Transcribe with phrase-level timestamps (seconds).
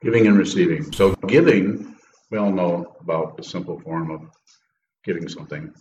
[0.00, 0.92] Giving and receiving.
[0.92, 1.96] So, giving,
[2.30, 4.30] we all know about the simple form of
[5.04, 5.74] giving something,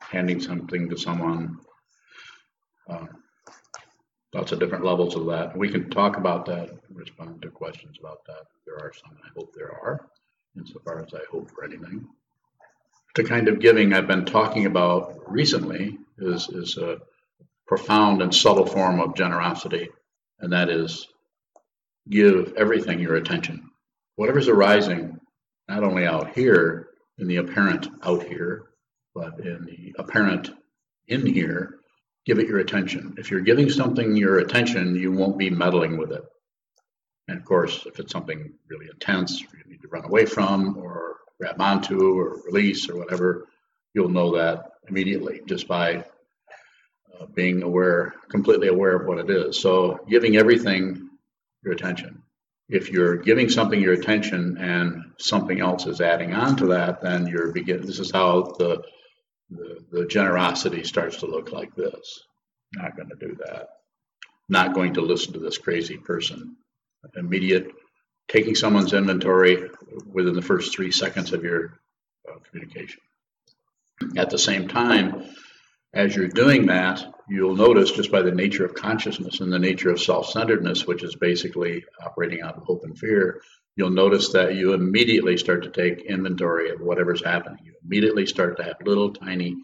[0.00, 1.58] handing something to someone.
[2.88, 3.06] Uh,
[4.32, 5.56] lots of different levels of that.
[5.56, 8.44] We can talk about that, respond to questions about that.
[8.64, 9.16] There are some.
[9.22, 10.08] I hope there are,
[10.56, 12.06] insofar as I hope for anything.
[13.16, 16.98] The kind of giving I've been talking about recently is, is a
[17.66, 19.90] profound and subtle form of generosity,
[20.40, 21.06] and that is
[22.08, 23.70] give everything your attention.
[24.16, 25.18] Whatever's arising,
[25.68, 28.66] not only out here, in the apparent out here,
[29.14, 30.50] but in the apparent
[31.08, 31.80] in here,
[32.24, 33.14] give it your attention.
[33.18, 36.22] If you're giving something your attention, you won't be meddling with it.
[37.26, 41.16] And of course, if it's something really intense, you need to run away from or
[41.40, 43.46] grab onto or release or whatever,
[43.94, 46.04] you'll know that immediately just by
[47.18, 49.60] uh, being aware, completely aware of what it is.
[49.60, 51.07] So, giving everything
[51.62, 52.22] your attention.
[52.68, 57.26] If you're giving something your attention and something else is adding on to that, then
[57.26, 57.84] you're begin.
[57.86, 58.82] This is how the
[59.50, 62.22] the, the generosity starts to look like this.
[62.74, 63.70] Not going to do that.
[64.48, 66.56] Not going to listen to this crazy person.
[67.16, 67.70] Immediate
[68.28, 69.70] taking someone's inventory
[70.10, 71.80] within the first three seconds of your
[72.28, 73.00] uh, communication.
[74.16, 75.24] At the same time,
[75.94, 79.90] as you're doing that, you'll notice just by the nature of consciousness and the nature
[79.90, 83.40] of self centeredness, which is basically operating out of hope and fear,
[83.76, 87.60] you'll notice that you immediately start to take inventory of whatever's happening.
[87.64, 89.56] You immediately start to have little tiny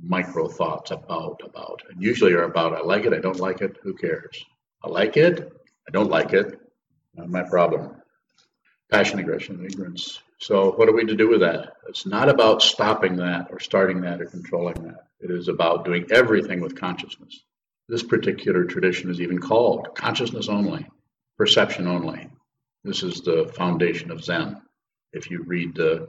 [0.00, 3.76] micro thoughts about, about, and usually are about, I like it, I don't like it,
[3.82, 4.44] who cares?
[4.82, 5.52] I like it,
[5.88, 6.60] I don't like it,
[7.14, 7.96] not my problem.
[8.90, 10.20] Passion, aggression, ignorance.
[10.38, 11.74] So, what are we to do with that?
[11.88, 15.06] It's not about stopping that or starting that or controlling that.
[15.20, 17.44] It is about doing everything with consciousness.
[17.88, 20.86] This particular tradition is even called consciousness only,
[21.38, 22.28] perception only.
[22.82, 24.60] This is the foundation of Zen.
[25.12, 26.08] If you read the,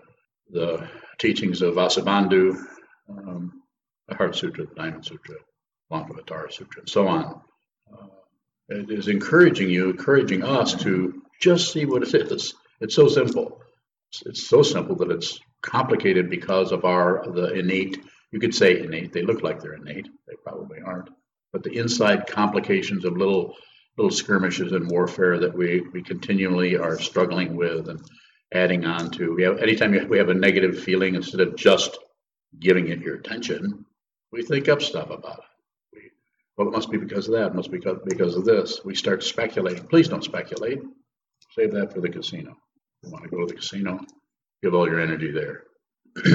[0.50, 0.88] the
[1.20, 2.58] teachings of Vasubandhu,
[3.09, 3.62] um,
[4.08, 5.35] the Heart Sutra, the Diamond Sutra,
[5.91, 7.41] Lankavatara Sutra, and so on,
[7.94, 8.08] uh,
[8.69, 12.53] it is encouraging you, encouraging us to just see what it is.
[12.81, 13.62] It's so simple.
[14.26, 18.03] It's, so simple that it's complicated because of our the innate.
[18.31, 19.14] You could say innate.
[19.14, 20.08] They look like they're innate.
[20.28, 21.09] They probably aren't.
[21.53, 23.56] But the inside complications of little
[23.98, 28.02] little skirmishes and warfare that we, we continually are struggling with and
[28.53, 29.34] adding on to.
[29.34, 31.97] We have, anytime we have a negative feeling, instead of just
[32.59, 33.86] giving it your attention,
[34.32, 35.46] we think up stuff about it.
[35.94, 36.12] We,
[36.58, 37.47] well, it must be because of that.
[37.47, 38.82] It must be because, because of this.
[38.84, 39.88] We start speculating.
[39.88, 40.80] Please don't speculate.
[41.52, 42.58] Save that for the casino.
[43.05, 43.99] You want to go to the casino?
[44.63, 45.63] Give all your energy there.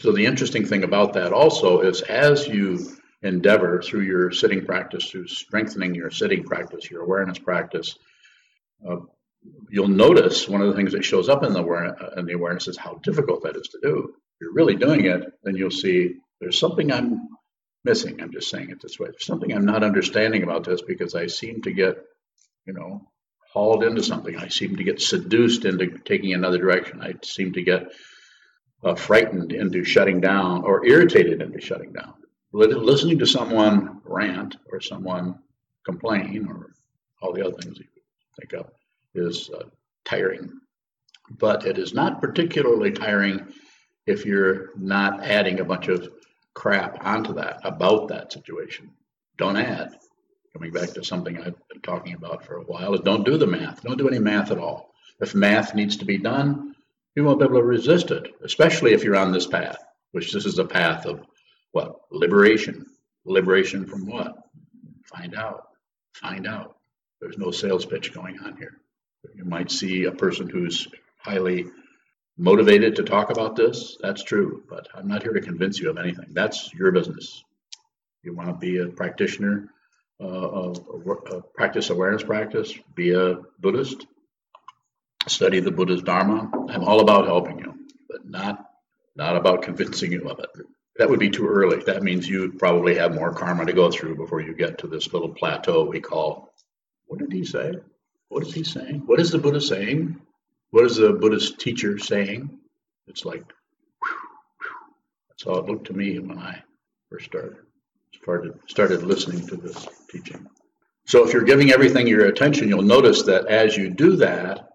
[0.00, 2.86] so the interesting thing about that also is as you
[3.22, 7.98] endeavor through your sitting practice, through strengthening your sitting practice, your awareness practice,
[8.88, 8.96] uh,
[9.70, 12.68] you'll notice one of the things that shows up in the, aware- in the awareness
[12.68, 14.14] is how difficult that is to do.
[14.14, 17.28] If you're really doing it, then you'll see there's something I'm
[17.84, 18.20] missing.
[18.20, 19.08] I'm just saying it this way.
[19.10, 21.96] There's something I'm not understanding about this because I seem to get,
[22.66, 23.08] you know,
[23.52, 24.36] hauled into something.
[24.36, 27.00] I seem to get seduced into taking another direction.
[27.02, 27.92] I seem to get
[28.84, 32.14] uh, frightened into shutting down or irritated into shutting down
[32.52, 35.38] listening to someone rant or someone
[35.84, 36.72] complain or
[37.20, 37.84] all the other things you
[38.38, 38.70] think of
[39.14, 39.64] is uh,
[40.04, 40.60] tiring.
[41.30, 43.52] But it is not particularly tiring
[44.06, 46.08] if you're not adding a bunch of
[46.54, 48.90] crap onto that about that situation.
[49.36, 49.94] Don't add.
[50.52, 53.46] Coming back to something I've been talking about for a while is don't do the
[53.46, 53.82] math.
[53.82, 54.94] Don't do any math at all.
[55.20, 56.74] If math needs to be done,
[57.14, 59.78] you won't be able to resist it, especially if you're on this path,
[60.12, 61.26] which this is a path of
[61.72, 62.00] what?
[62.10, 62.86] Liberation.
[63.24, 64.36] Liberation from what?
[65.04, 65.68] Find out.
[66.14, 66.76] Find out.
[67.20, 68.80] There's no sales pitch going on here.
[69.34, 70.88] You might see a person who's
[71.18, 71.66] highly
[72.36, 73.98] motivated to talk about this.
[74.00, 76.28] That's true, but I'm not here to convince you of anything.
[76.30, 77.42] That's your business.
[78.22, 79.68] You want to be a practitioner,
[80.20, 80.74] uh,
[81.54, 84.06] practice awareness practice, be a Buddhist,
[85.26, 86.50] study the Buddha's Dharma.
[86.68, 87.74] I'm all about helping you,
[88.08, 88.64] but not
[89.16, 90.50] not about convincing you of it
[90.98, 91.82] that would be too early.
[91.84, 95.12] That means you probably have more karma to go through before you get to this
[95.12, 96.52] little plateau we call.
[97.06, 97.74] What did he say?
[98.28, 99.04] What is he saying?
[99.06, 100.20] What is the Buddha saying?
[100.70, 102.50] What is the Buddhist teacher saying?
[103.06, 103.44] It's like,
[105.28, 106.62] that's how it looked to me when I
[107.08, 107.58] first started
[108.14, 110.46] started started listening to this teaching.
[111.06, 114.68] So if you're giving everything your attention, you'll notice that as you do that,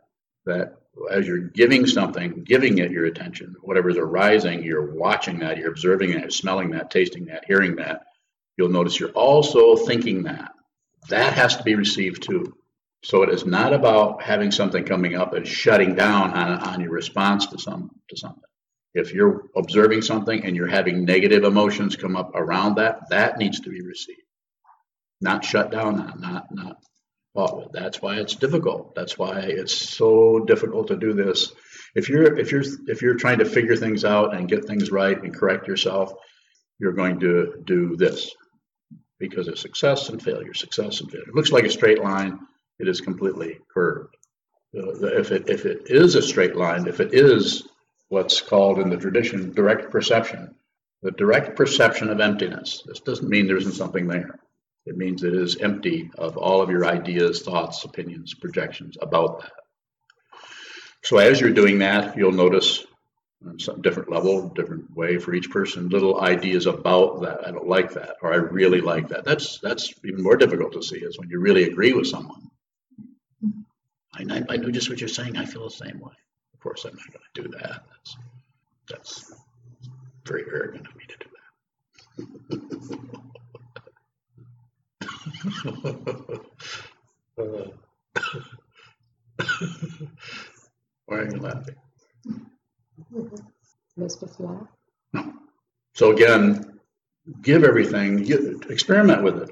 [0.46, 0.78] that
[1.12, 6.12] as you're giving something, giving it your attention, whatever's arising, you're watching that, you're observing
[6.12, 8.06] that, you're smelling that, tasting that, hearing that.
[8.58, 10.52] You'll notice you're also thinking that.
[11.10, 12.56] That has to be received too.
[13.04, 16.92] So it is not about having something coming up and shutting down on, on your
[16.92, 18.44] response to some to something.
[18.94, 23.62] If you're observing something and you're having negative emotions come up around that, that needs
[23.62, 24.22] to be received,
[25.22, 26.78] not shut down not not.
[27.34, 28.94] Well, that's why it's difficult.
[28.94, 31.52] That's why it's so difficult to do this.
[31.96, 35.22] If you're if you're if you're trying to figure things out and get things right
[35.22, 36.14] and correct yourself,
[36.80, 38.30] you're going to do this
[39.18, 41.30] because of success and failure, success and failure.
[41.30, 42.40] It looks like a straight line
[42.80, 44.16] it is completely curved.
[44.76, 47.68] Uh, if it if it is a straight line, if it is
[48.14, 50.54] what's called in the tradition direct perception,
[51.02, 52.84] the direct perception of emptiness.
[52.86, 54.40] This doesn't mean there isn't something there.
[54.86, 59.52] It means it is empty of all of your ideas, thoughts, opinions, projections about that.
[61.04, 62.86] So as you're doing that, you'll notice
[63.58, 67.48] some different level, different way for each person, little ideas about that.
[67.48, 69.26] I don't like that, or I really like that.
[69.26, 72.52] That's that's even more difficult to see is when you really agree with someone.
[74.16, 75.36] I, I know just what you're saying.
[75.36, 76.14] I feel the same way.
[76.54, 77.84] Of course, I'm not going do that.
[77.90, 78.18] That's,
[78.90, 79.34] that's
[80.26, 81.30] very arrogant of me to do
[87.38, 87.40] that.
[87.40, 87.68] uh,
[91.06, 91.76] why are you laughing?
[94.00, 94.68] Mr.
[95.14, 95.34] No.
[95.94, 96.80] So again,
[97.42, 99.50] give everything, you, experiment with it.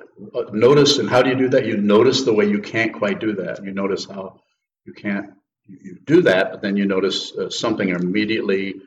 [0.54, 1.66] Notice, and how do you do that?
[1.66, 3.64] You notice the way you can't quite do that.
[3.64, 4.40] You notice how
[4.86, 5.32] you can't
[6.06, 8.82] do that, but then you notice uh, something immediately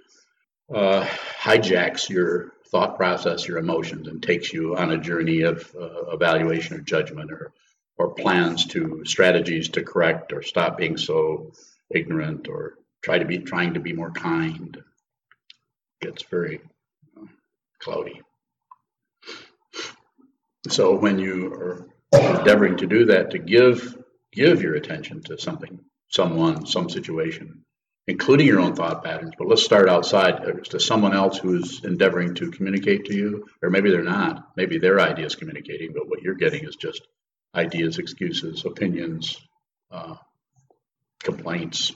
[0.72, 1.04] uh,
[1.40, 6.76] hijacks your thought process, your emotions, and takes you on a journey of uh, evaluation
[6.76, 7.52] or judgment or
[7.96, 11.52] or plans to strategies to correct or stop being so
[11.90, 14.82] ignorant or try to be trying to be more kind.
[16.00, 16.60] Gets very
[17.16, 17.26] uh,
[17.78, 18.20] cloudy.
[20.68, 21.88] So when you are
[22.38, 23.96] endeavoring to do that, to give
[24.32, 25.78] give your attention to something,
[26.14, 27.64] someone, some situation,
[28.06, 29.32] including your own thought patterns.
[29.36, 33.90] But let's start outside to someone else who's endeavoring to communicate to you, or maybe
[33.90, 34.52] they're not.
[34.56, 37.02] Maybe their idea is communicating, but what you're getting is just
[37.54, 39.40] ideas, excuses, opinions,
[39.90, 40.16] uh,
[41.22, 41.92] complaints.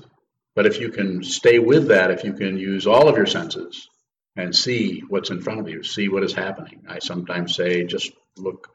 [0.56, 3.88] But if you can stay with that, if you can use all of your senses
[4.34, 6.84] and see what's in front of you, see what is happening.
[6.88, 8.68] I sometimes say, just look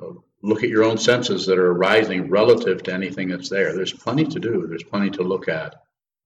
[0.00, 3.74] uh, look at your own senses that are arising relative to anything that's there.
[3.74, 4.66] There's plenty to do.
[4.68, 5.74] There's plenty to look at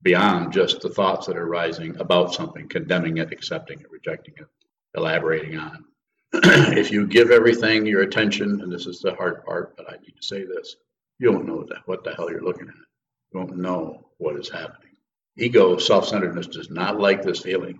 [0.03, 4.47] beyond just the thoughts that are rising about something, condemning it, accepting it, rejecting it,
[4.97, 5.82] elaborating on it.
[6.79, 10.17] if you give everything your attention, and this is the hard part, but I need
[10.17, 10.76] to say this,
[11.19, 12.75] you don't know what the hell you're looking at.
[13.32, 14.97] You won't know what is happening.
[15.37, 17.79] Ego, self centeredness, does not like this feeling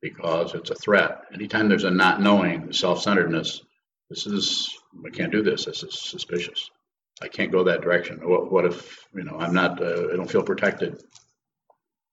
[0.00, 1.22] because it's a threat.
[1.32, 3.62] Anytime there's a not knowing, self centeredness,
[4.10, 5.64] this is I can't do this.
[5.64, 6.70] This is suspicious.
[7.22, 8.18] I can't go that direction.
[8.28, 9.80] What, what if you know I'm not?
[9.80, 11.02] Uh, I don't feel protected.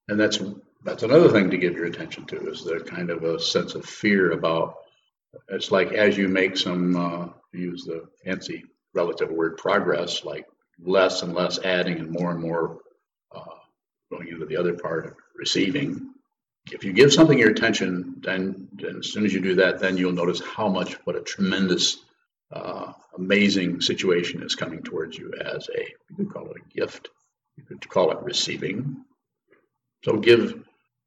[0.08, 0.40] And that's
[0.84, 3.84] that's another thing to give your attention to is the kind of a sense of
[3.84, 4.76] fear about.
[5.48, 8.64] It's like as you make some uh, use the fancy
[8.94, 10.46] relative word progress, like
[10.78, 12.78] less and less adding and more and more
[13.34, 13.44] uh,
[14.10, 16.10] going into the other part of receiving.
[16.70, 19.96] If you give something your attention, then, then as soon as you do that, then
[19.96, 21.98] you'll notice how much, what a tremendous
[22.52, 27.08] uh, amazing situation is coming towards you as a, you could call it a gift,
[27.56, 29.04] you could call it receiving.
[30.04, 30.62] So give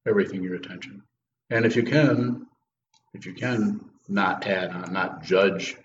[0.07, 1.03] everything your attention.
[1.49, 2.47] And if you can,
[3.13, 5.75] if you can not add on, not judge,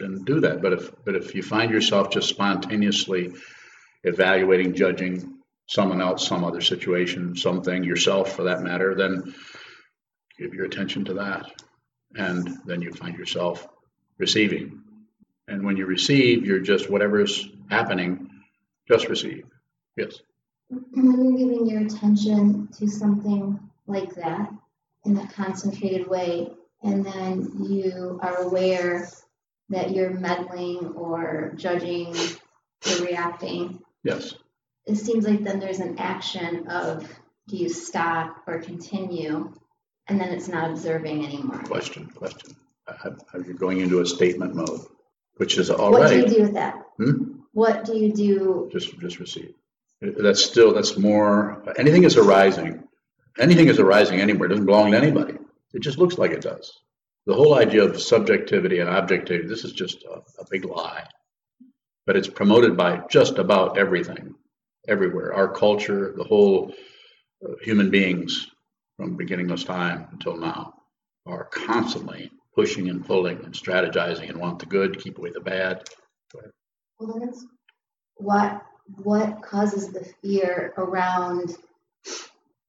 [0.00, 0.62] then do that.
[0.62, 3.32] But if but if you find yourself just spontaneously
[4.02, 9.34] evaluating, judging someone else, some other situation, something, yourself for that matter, then
[10.38, 11.50] give your attention to that.
[12.16, 13.66] And then you find yourself
[14.18, 14.83] receiving
[15.48, 18.30] and when you receive, you're just whatever's happening,
[18.88, 19.44] just receive.
[19.96, 20.20] Yes.
[20.70, 24.50] You're giving your attention to something like that
[25.04, 26.48] in a concentrated way,
[26.82, 29.08] and then you are aware
[29.68, 32.14] that you're meddling or judging
[32.86, 33.80] or reacting.
[34.02, 34.34] Yes.
[34.86, 37.08] It seems like then there's an action of
[37.48, 39.52] do you stop or continue,
[40.06, 41.58] and then it's not observing anymore.
[41.64, 42.56] Question, question.
[42.86, 44.80] Are you going into a statement mode?
[45.36, 46.18] Which is all what right.
[46.18, 46.82] What do you do with that?
[46.96, 47.22] Hmm?
[47.52, 48.68] What do you do?
[48.72, 49.54] Just just receive.
[50.00, 51.62] That's still that's more.
[51.78, 52.84] Anything is arising.
[53.38, 54.46] Anything is arising anywhere.
[54.46, 55.38] It doesn't belong to anybody.
[55.72, 56.80] It just looks like it does.
[57.26, 59.48] The whole idea of subjectivity and objectivity.
[59.48, 61.06] This is just a, a big lie.
[62.06, 64.34] But it's promoted by just about everything,
[64.86, 65.32] everywhere.
[65.32, 66.74] Our culture, the whole
[67.44, 68.50] uh, human beings
[68.96, 70.74] from beginningless time until now
[71.26, 75.82] are constantly pushing and pulling and strategizing and want the good, keep away the bad.
[76.98, 77.44] Well, then it's
[78.16, 78.62] what
[79.02, 81.56] what causes the fear around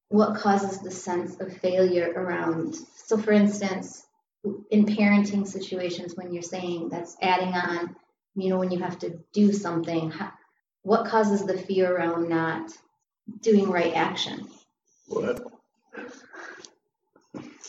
[0.08, 4.06] what causes the sense of failure around so for instance
[4.70, 7.94] in parenting situations when you're saying that's adding on
[8.34, 10.10] you know when you have to do something
[10.86, 12.70] what causes the fear around not
[13.40, 14.48] doing right action?
[15.08, 15.42] What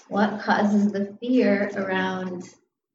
[0.10, 2.44] what causes the fear around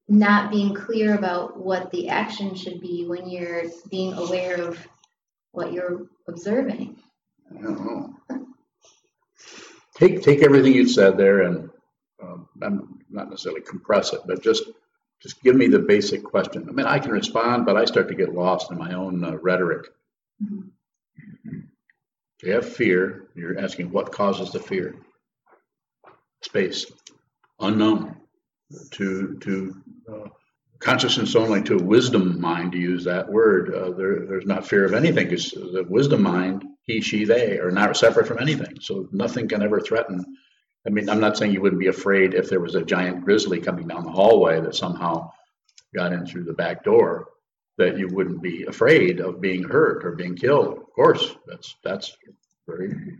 [0.08, 4.78] not being clear about what the action should be when you're being aware of
[5.52, 6.96] what you're observing.
[7.50, 8.14] I don't know.
[9.94, 11.70] Take take everything you said there, and
[12.22, 14.64] um, I'm not necessarily compress it, but just
[15.22, 16.66] just give me the basic question.
[16.68, 19.36] I mean, I can respond, but I start to get lost in my own uh,
[19.36, 19.90] rhetoric.
[20.42, 21.60] Mm-hmm.
[22.42, 23.28] You have fear.
[23.34, 24.96] You're asking what causes the fear.
[26.42, 26.86] Space,
[27.60, 28.16] unknown,
[28.92, 29.76] to to
[30.12, 30.28] uh,
[30.82, 34.94] consciousness only to wisdom mind, to use that word, uh, there, there's not fear of
[34.94, 35.28] anything.
[35.28, 38.78] Because the wisdom mind, he, she, they, are not separate from anything.
[38.80, 40.24] So nothing can ever threaten.
[40.86, 43.60] I mean, I'm not saying you wouldn't be afraid if there was a giant grizzly
[43.60, 45.30] coming down the hallway that somehow
[45.94, 47.28] got in through the back door,
[47.78, 50.78] that you wouldn't be afraid of being hurt or being killed.
[50.78, 52.16] Of course, that's that's
[52.66, 53.18] very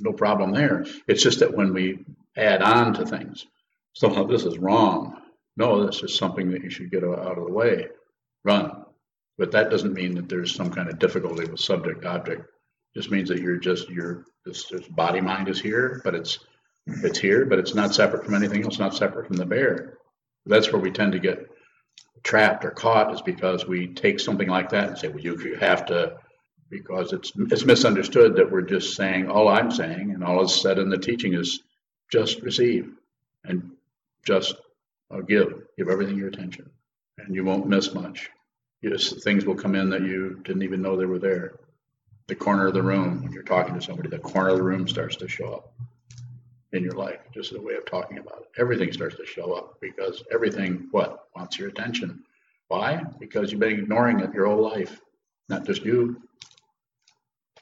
[0.00, 0.84] no problem there.
[1.06, 2.04] It's just that when we
[2.36, 3.46] add on to things,
[3.94, 5.22] somehow this is wrong
[5.56, 7.88] no, this is something that you should get out of the way,
[8.44, 8.84] run.
[9.38, 12.40] But that doesn't mean that there's some kind of difficulty with subject object.
[12.40, 16.38] It just means that you're just your this, body mind is here, but it's
[16.86, 19.98] it's here, but it's not separate from anything else, not separate from the bear.
[20.46, 21.48] That's where we tend to get
[22.24, 25.56] trapped or caught is because we take something like that and say, well, you, you
[25.56, 26.18] have to,
[26.72, 30.78] because it's it's misunderstood that we're just saying all I'm saying and all is said
[30.78, 31.60] in the teaching is
[32.10, 32.90] just receive
[33.44, 33.72] and
[34.24, 34.54] just
[35.10, 36.70] uh, give, give everything your attention,
[37.18, 38.30] and you won't miss much.
[38.82, 41.54] Just things will come in that you didn't even know they were there.
[42.26, 44.88] The corner of the room, when you're talking to somebody, the corner of the room
[44.88, 45.72] starts to show up
[46.72, 48.60] in your life, just as a way of talking about it.
[48.60, 52.22] Everything starts to show up because everything, what, wants your attention.
[52.68, 53.04] Why?
[53.20, 55.00] Because you've been ignoring it your whole life.
[55.48, 56.22] Not just you,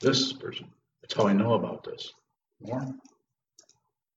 [0.00, 0.66] this person.
[1.02, 2.12] That's how I know about this.
[2.60, 2.94] More?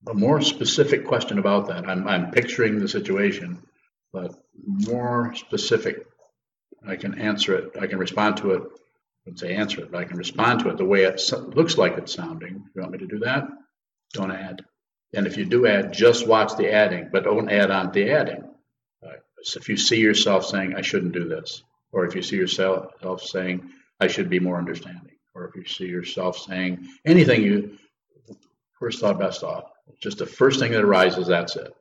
[0.07, 1.87] a more specific question about that.
[1.87, 3.61] I'm, I'm picturing the situation,
[4.11, 4.35] but
[4.65, 6.05] more specific,
[6.85, 7.77] I can answer it.
[7.79, 8.63] I can respond to it.
[8.63, 11.21] I would say answer it, but I can respond to it the way it
[11.55, 12.65] looks like it's sounding.
[12.75, 13.47] You want me to do that?
[14.13, 14.65] Don't add.
[15.15, 18.43] And if you do add, just watch the adding, but don't add on the adding.
[19.05, 19.13] Uh,
[19.43, 23.21] so if you see yourself saying, I shouldn't do this, or if you see yourself
[23.21, 27.77] saying, I should be more understanding, or if you see yourself saying anything you
[28.79, 31.73] first thought, best thought, just the first thing that arises, that's it.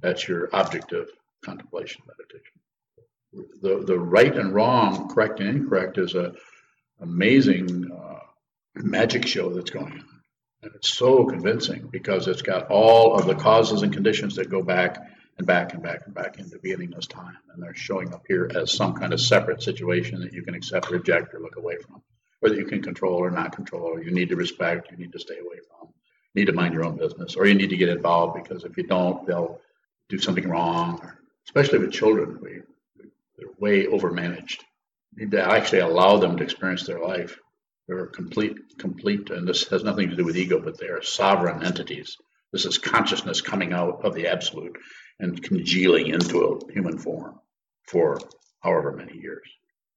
[0.00, 1.08] That's your objective
[1.44, 2.52] contemplation meditation.
[3.62, 6.34] The, the right and wrong, correct and incorrect is a
[7.00, 8.20] amazing uh,
[8.76, 10.08] magic show that's going on.
[10.62, 14.62] And it's so convincing because it's got all of the causes and conditions that go
[14.62, 14.98] back
[15.38, 17.36] and back and back and back into beginningless time.
[17.52, 20.90] And they're showing up here as some kind of separate situation that you can accept,
[20.90, 22.02] reject, or look away from,
[22.48, 25.20] that you can control or not control, or you need to respect, you need to
[25.20, 25.82] stay away from
[26.34, 28.84] need to mind your own business or you need to get involved because if you
[28.84, 29.60] don't, they'll
[30.08, 31.00] do something wrong,
[31.46, 32.38] especially with children.
[32.40, 32.60] We,
[33.36, 34.60] they're way overmanaged.
[35.14, 37.38] You need to actually allow them to experience their life.
[37.86, 41.64] They're complete, complete, and this has nothing to do with ego, but they are sovereign
[41.64, 42.16] entities.
[42.52, 44.76] This is consciousness coming out of the absolute
[45.18, 47.40] and congealing into a human form
[47.86, 48.18] for
[48.60, 49.48] however many years.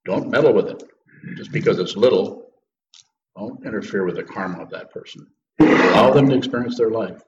[0.06, 0.84] Don't meddle with it.
[1.36, 2.52] Just because it's little,
[3.38, 5.28] don't interfere with the karma of that person.
[5.60, 7.22] Allow them to experience their life.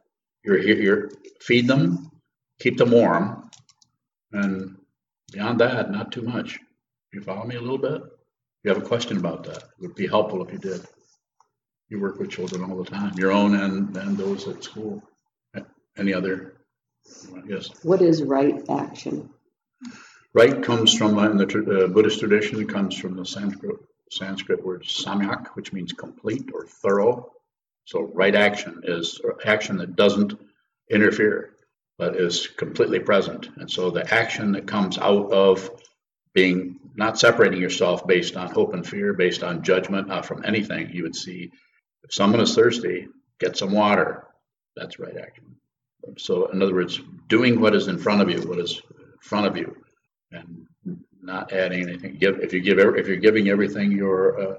[0.43, 1.09] You're here, you're
[1.41, 2.11] feed them,
[2.59, 3.49] keep them warm,
[4.31, 4.77] and
[5.31, 6.59] beyond that, not too much.
[7.13, 8.01] You follow me a little bit?
[8.63, 9.57] You have a question about that?
[9.57, 10.85] It would be helpful if you did.
[11.89, 15.01] You work with children all the time, your own and, and those at school.
[15.97, 16.57] Any other?
[17.47, 17.69] Yes.
[17.83, 19.29] What is right action?
[20.33, 22.61] Right comes from uh, in the uh, Buddhist tradition.
[22.61, 23.77] It comes from the Sanskrit
[24.11, 27.31] Sanskrit word samyak, which means complete or thorough.
[27.85, 30.33] So right action is action that doesn't
[30.89, 31.53] interfere,
[31.97, 33.49] but is completely present.
[33.57, 35.69] And so the action that comes out of
[36.33, 40.89] being not separating yourself based on hope and fear, based on judgment, not from anything,
[40.91, 41.51] you would see
[42.03, 43.07] if someone is thirsty,
[43.39, 44.27] get some water.
[44.75, 45.55] That's right action.
[46.17, 49.47] So in other words, doing what is in front of you, what is in front
[49.47, 49.75] of you,
[50.31, 50.67] and
[51.21, 52.17] not adding anything.
[52.21, 54.55] If you give if you're giving everything your uh,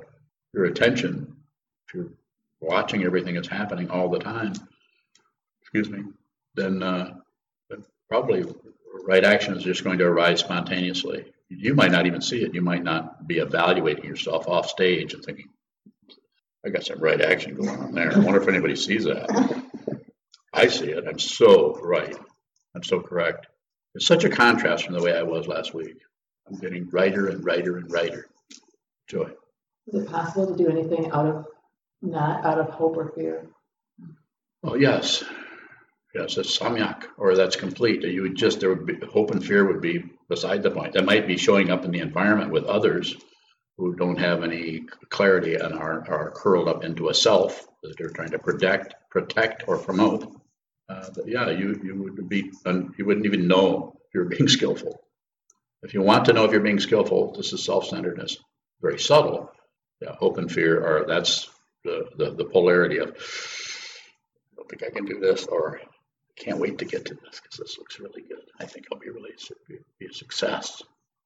[0.54, 1.36] your attention,
[1.86, 2.10] if you're
[2.60, 4.52] watching everything that's happening all the time,
[5.62, 6.02] excuse me,
[6.54, 7.14] then, uh,
[8.08, 8.44] probably
[9.06, 11.24] right action is just going to arise spontaneously.
[11.48, 12.54] you might not even see it.
[12.54, 15.48] You might not be evaluating yourself off stage and thinking,
[16.64, 18.12] I got some right action going on there.
[18.12, 19.62] I wonder if anybody sees that.
[20.52, 21.04] I see it.
[21.06, 22.16] I'm so right.
[22.74, 23.46] I'm so correct.
[23.98, 25.96] It's such a contrast from the way I was last week.
[26.46, 28.28] I'm getting righter and righter and righter.
[29.08, 29.32] Joy.
[29.88, 31.46] Is it possible to do anything out of,
[32.00, 33.48] not out of hope or fear?
[34.62, 35.24] Oh, yes.
[36.14, 38.02] Yes, it's samyak, or that's complete.
[38.02, 40.92] You would just, there would be, hope and fear would be beside the point.
[40.92, 43.16] That might be showing up in the environment with others
[43.78, 48.10] who don't have any clarity and are, are curled up into a self that they're
[48.10, 50.37] trying to protect, protect or promote.
[50.88, 52.50] Uh, but yeah, you, you would be,
[52.96, 55.00] you wouldn't even know if you're being skillful.
[55.82, 58.38] If you want to know if you're being skillful, this is self-centeredness.
[58.80, 59.52] Very subtle.
[60.00, 61.48] Yeah, hope and fear are, that's
[61.84, 65.80] the, the, the polarity of, I don't think I can do this, or
[66.36, 68.44] can't wait to get to this because this looks really good.
[68.60, 69.30] I think I'll be really,
[69.98, 70.82] be a success.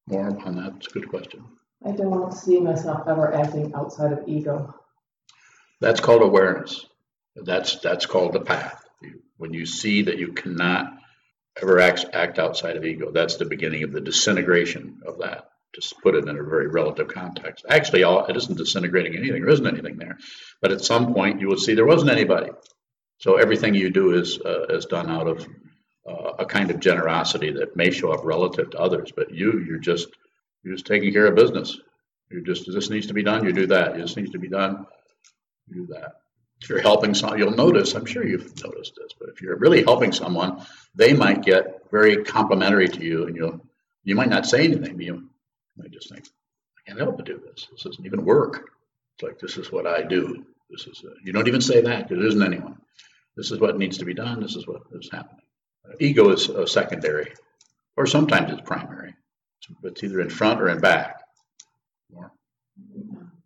[0.06, 1.44] More on that, it's a good question.
[1.84, 4.74] I don't see myself ever acting outside of ego.
[5.80, 6.86] That's called awareness.
[7.34, 8.84] That's that's called the path.
[9.42, 10.92] When you see that you cannot
[11.60, 15.48] ever act, act outside of ego, that's the beginning of the disintegration of that.
[15.74, 17.64] Just put it in a very relative context.
[17.68, 19.42] Actually, all, it isn't disintegrating anything.
[19.42, 20.18] There isn't anything there.
[20.60, 22.50] But at some point, you will see there wasn't anybody.
[23.18, 25.44] So everything you do is uh, is done out of
[26.08, 29.80] uh, a kind of generosity that may show up relative to others, but you you're
[29.80, 30.06] just
[30.62, 31.76] you're just taking care of business.
[32.30, 33.44] You just this needs to be done.
[33.44, 33.96] You do that.
[33.96, 34.86] This needs to be done.
[35.66, 36.21] You do that.
[36.62, 37.94] If you're helping someone, you'll notice.
[37.94, 40.64] I'm sure you've noticed this, but if you're really helping someone,
[40.94, 43.60] they might get very complimentary to you, and you'll
[44.04, 45.28] you might not say anything, but you
[45.76, 46.26] might just think,
[46.78, 47.68] I can't help but do this.
[47.70, 48.70] This doesn't even work.
[49.14, 50.44] It's like this is what I do.
[50.70, 52.78] This is a, you don't even say that because there isn't anyone.
[53.36, 54.40] This is what needs to be done.
[54.40, 55.44] This is what is happening.
[55.84, 57.32] Uh, ego is uh, secondary,
[57.96, 59.14] or sometimes it's primary.
[59.84, 61.22] It's either in front or in back.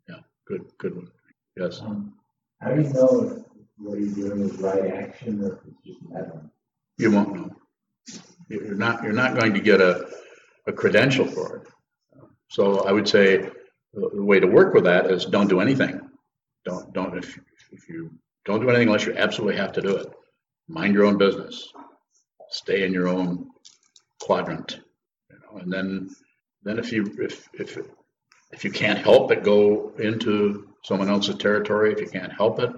[0.08, 1.10] Yeah, good, good one.
[1.56, 1.80] Yes.
[1.80, 2.12] Um,
[2.60, 3.44] how do you know if
[3.78, 6.50] what you're doing is right action or if it's just meddling?
[6.98, 7.56] You won't know.
[8.48, 9.02] You're not.
[9.02, 10.08] You're not going to get a,
[10.66, 11.68] a credential for it.
[12.48, 13.50] So I would say
[13.92, 16.00] the way to work with that is don't do anything.
[16.64, 17.38] Don't don't if
[17.72, 18.10] if you
[18.44, 20.08] don't do anything unless you absolutely have to do it.
[20.68, 21.72] Mind your own business.
[22.50, 23.50] Stay in your own
[24.20, 24.80] quadrant.
[25.30, 26.10] You know, and then
[26.62, 27.78] then if you if if
[28.52, 32.70] if you can't help but go into someone else's territory, if you can't help it,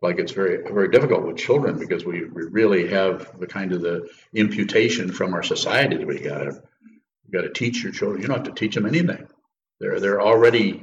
[0.00, 3.82] like it's very very difficult with children because we, we really have the kind of
[3.82, 6.62] the imputation from our society that we got to
[7.24, 8.22] you got to teach your children.
[8.22, 9.26] You don't have to teach them anything.
[9.80, 10.82] They're they're already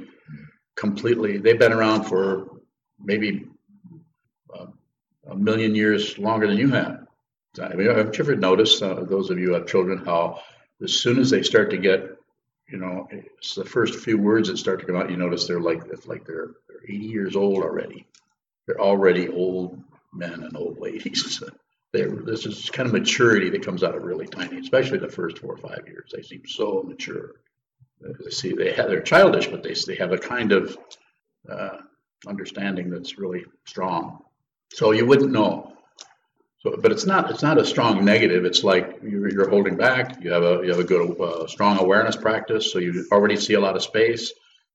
[0.76, 1.38] completely.
[1.38, 2.60] They've been around for
[2.98, 3.46] maybe
[4.54, 4.66] uh,
[5.28, 7.06] a million years longer than you have.
[7.60, 10.40] I mean, have you ever noticed, uh, those of you who have children, how
[10.80, 12.16] as soon as they start to get,
[12.70, 15.60] you know, it's the first few words that start to come out, you notice they're
[15.60, 18.06] like it's like they're they're 80 years old already.
[18.66, 21.42] They're already old men and old ladies.
[21.92, 25.40] They're, this is kind of maturity that comes out of really tiny, especially the first
[25.40, 26.12] four or five years.
[26.14, 27.32] They seem so mature.
[28.00, 30.78] They see they have they're childish, but they they have a kind of
[31.50, 31.78] uh,
[32.28, 34.22] understanding that's really strong.
[34.72, 35.76] So you wouldn't know.
[36.60, 38.44] So, but it's not it's not a strong negative.
[38.44, 40.22] It's like you're, you're holding back.
[40.22, 42.70] You have a you have a good uh, strong awareness practice.
[42.72, 44.32] So you already see a lot of space.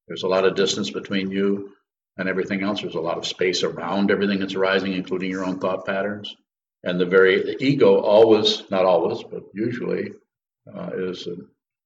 [0.07, 1.73] There's a lot of distance between you
[2.17, 2.81] and everything else.
[2.81, 6.35] There's a lot of space around everything that's arising, including your own thought patterns.
[6.83, 10.11] And the very the ego always, not always, but usually,
[10.73, 11.35] uh, is uh,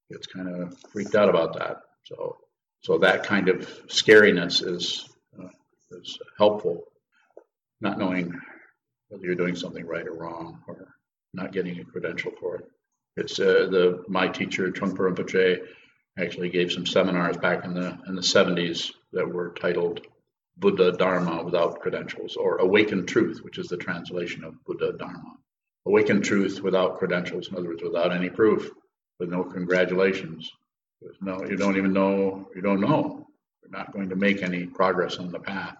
[0.08, 1.82] it's kind of freaked out about that.
[2.04, 2.38] So
[2.82, 5.06] so that kind of scariness is
[5.38, 5.48] uh,
[5.90, 6.84] is helpful.
[7.82, 8.38] Not knowing
[9.10, 10.94] whether you're doing something right or wrong, or
[11.34, 12.64] not getting a credential for it.
[13.16, 15.58] It's uh, the my teacher Trungpa Rinpoche
[16.18, 20.00] actually gave some seminars back in the in the 70s that were titled
[20.56, 25.36] Buddha Dharma without credentials, or Awakened Truth, which is the translation of Buddha Dharma.
[25.86, 28.70] Awakened Truth without credentials, in other words, without any proof,
[29.18, 30.50] with no congratulations.
[31.20, 33.26] No, you don't even know, you don't know.
[33.62, 35.76] You're not going to make any progress on the path.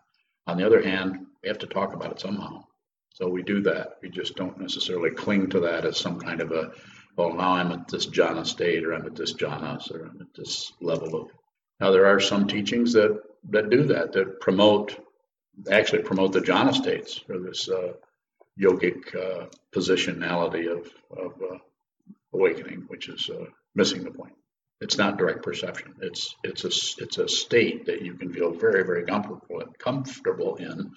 [0.47, 2.65] On the other hand, we have to talk about it somehow.
[3.13, 3.99] So we do that.
[4.03, 6.73] We just don't necessarily cling to that as some kind of a,
[7.17, 10.35] well, now I'm at this jhana state, or I'm at this jhanas, or I'm at
[10.35, 11.29] this level of.
[11.81, 13.21] Now there are some teachings that
[13.51, 14.97] that do that, that promote,
[15.71, 17.93] actually promote the jhana states, or this uh,
[18.59, 21.59] yogic uh, positionality of, of uh,
[22.35, 24.35] awakening, which is uh, missing the point.
[24.81, 25.95] It's not direct perception.
[26.01, 30.93] It's it's a it's a state that you can feel very very comfortable comfortable in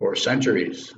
[0.00, 0.92] for centuries.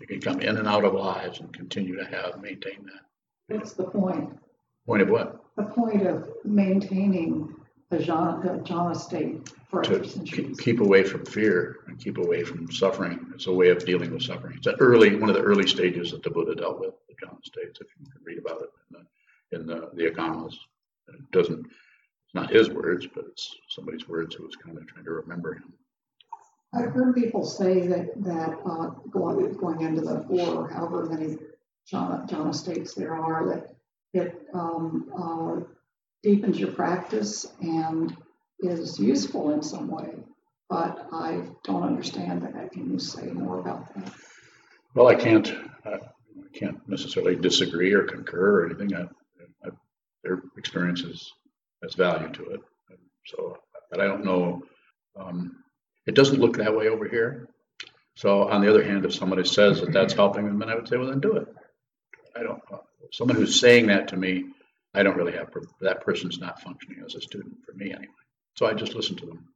[0.00, 3.56] You can come in and out of lives and continue to have maintain that.
[3.56, 4.38] What's the point?
[4.86, 5.44] Point of what?
[5.56, 7.54] the point of maintaining
[7.90, 12.70] the jhana, jhana state for To keep, keep away from fear and keep away from
[12.72, 13.26] suffering.
[13.34, 14.56] It's a way of dealing with suffering.
[14.56, 17.44] It's an early, one of the early stages that the Buddha dealt with, the jhana
[17.44, 20.54] states, if you can read about it in the, in the, the Agamas.
[21.08, 25.04] It doesn't, it's not his words, but it's somebody's words who was kind of trying
[25.04, 25.72] to remember him.
[26.76, 31.36] I've heard people say that, that, uh, going, going into the four or however many
[31.92, 33.76] jhana, jhana states there are, that
[34.12, 35.64] it, um, uh,
[36.22, 38.16] deepens your practice and
[38.60, 40.14] is useful in some way.
[40.68, 42.72] But I don't understand that.
[42.72, 44.12] Can you say more about that?
[44.94, 45.98] Well, I can't, I
[46.54, 48.94] can't necessarily disagree or concur or anything.
[48.94, 49.02] I,
[49.64, 49.70] I,
[50.22, 51.02] their experience
[51.82, 52.60] has value to it.
[53.26, 53.58] So,
[53.90, 54.62] but I don't know,
[55.16, 55.63] um,
[56.06, 57.48] it doesn't look that way over here.
[58.16, 60.88] So on the other hand, if somebody says that that's helping them, then I would
[60.88, 61.48] say, well, then do it.
[62.36, 62.62] I don't,
[63.12, 64.46] someone who's saying that to me,
[64.94, 68.12] I don't really have, that person's not functioning as a student for me anyway.
[68.56, 69.48] So I just listen to them.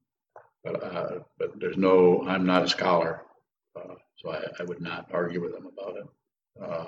[0.64, 3.22] But, uh, but there's no, I'm not a scholar.
[3.76, 6.06] Uh, so I, I would not argue with them about it.
[6.60, 6.86] Uh,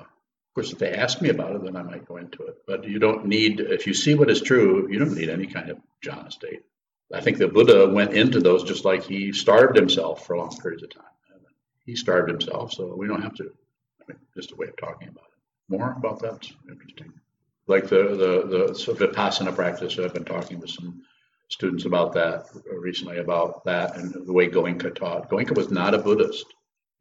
[0.51, 2.57] of course, if they ask me about it, then I might go into it.
[2.67, 5.71] But you don't need, if you see what is true, you don't need any kind
[5.71, 6.63] of jhana state.
[7.13, 10.83] I think the Buddha went into those just like he starved himself for long periods
[10.83, 11.05] of time.
[11.87, 13.51] He starved himself, so we don't have to.
[14.01, 15.69] I mean, just a way of talking about it.
[15.69, 17.13] More about that's interesting.
[17.67, 19.99] Like the the the so vipassana practice.
[19.99, 21.03] I've been talking to some
[21.49, 25.29] students about that recently about that and the way Goenka taught.
[25.29, 26.47] Goenka was not a Buddhist.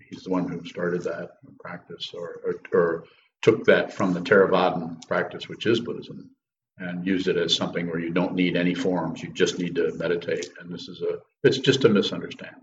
[0.09, 3.03] He's the one who started that practice or, or, or
[3.43, 6.31] took that from the Theravadan practice, which is Buddhism,
[6.79, 9.21] and use it as something where you don't need any forms.
[9.21, 10.49] You just need to meditate.
[10.59, 12.61] And this is a, it's just a misunderstanding.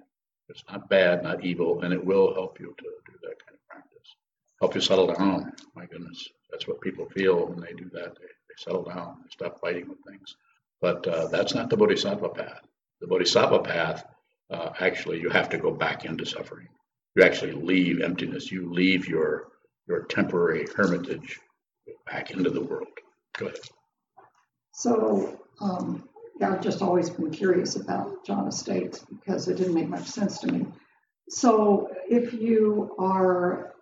[0.48, 3.68] It's not bad, not evil, and it will help you to do that kind of
[3.68, 4.16] practice.
[4.60, 5.52] Help you settle down.
[5.74, 8.14] My goodness, that's what people feel when they do that.
[8.16, 10.36] They, they settle down, they stop fighting with things.
[10.80, 12.62] But uh, that's not the Bodhisattva path.
[13.00, 14.04] The Bodhisattva path,
[14.50, 16.68] uh, actually, you have to go back into suffering.
[17.16, 18.50] You actually leave emptiness.
[18.50, 19.48] You leave your
[19.88, 21.38] your temporary hermitage
[22.06, 22.88] back into the world.
[23.38, 23.58] Go ahead.
[24.76, 26.06] So, um,
[26.38, 30.38] yeah, I've just always been curious about jhana states because it didn't make much sense
[30.40, 30.66] to me.
[31.30, 33.72] So, if you are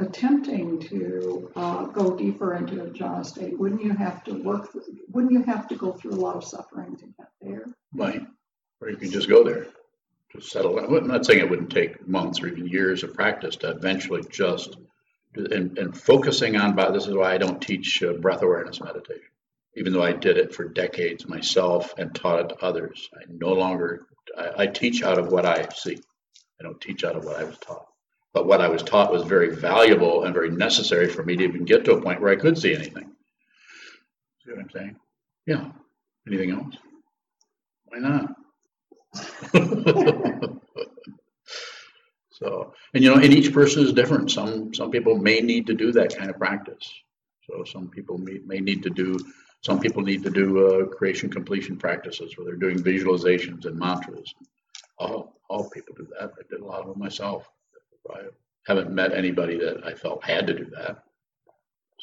[0.00, 4.76] attempting to uh, go deeper into a jhana state, wouldn't you have to work?
[5.12, 7.66] Wouldn't you have to go through a lot of suffering to get there?
[7.94, 8.26] Right.
[8.80, 9.68] Or you can just go there,
[10.32, 10.76] just settle.
[10.80, 14.78] I'm not saying it wouldn't take months or even years of practice to eventually just,
[15.36, 19.29] and, and focusing on, by this is why I don't teach uh, breath awareness meditation.
[19.76, 23.52] Even though I did it for decades myself and taught it to others, I no
[23.52, 24.06] longer,
[24.36, 25.98] I, I teach out of what I see.
[26.60, 27.86] I don't teach out of what I was taught.
[28.32, 31.64] But what I was taught was very valuable and very necessary for me to even
[31.64, 33.10] get to a point where I could see anything.
[34.44, 34.96] See what I'm saying?
[35.46, 35.70] Yeah.
[36.26, 36.76] Anything else?
[37.86, 38.36] Why not?
[42.30, 44.30] so, and you know, and each person is different.
[44.30, 46.88] Some some people may need to do that kind of practice.
[47.48, 49.18] So some people may, may need to do.
[49.62, 54.34] Some people need to do uh, creation completion practices where they're doing visualizations and mantras.
[54.98, 56.32] All all people do that.
[56.38, 57.48] I did a lot of them myself.
[58.10, 58.20] I
[58.66, 61.02] haven't met anybody that I felt had to do that.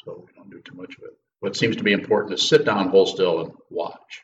[0.04, 1.16] So we don't do too much of it.
[1.40, 4.22] What seems to be important is sit down, hold still, and watch.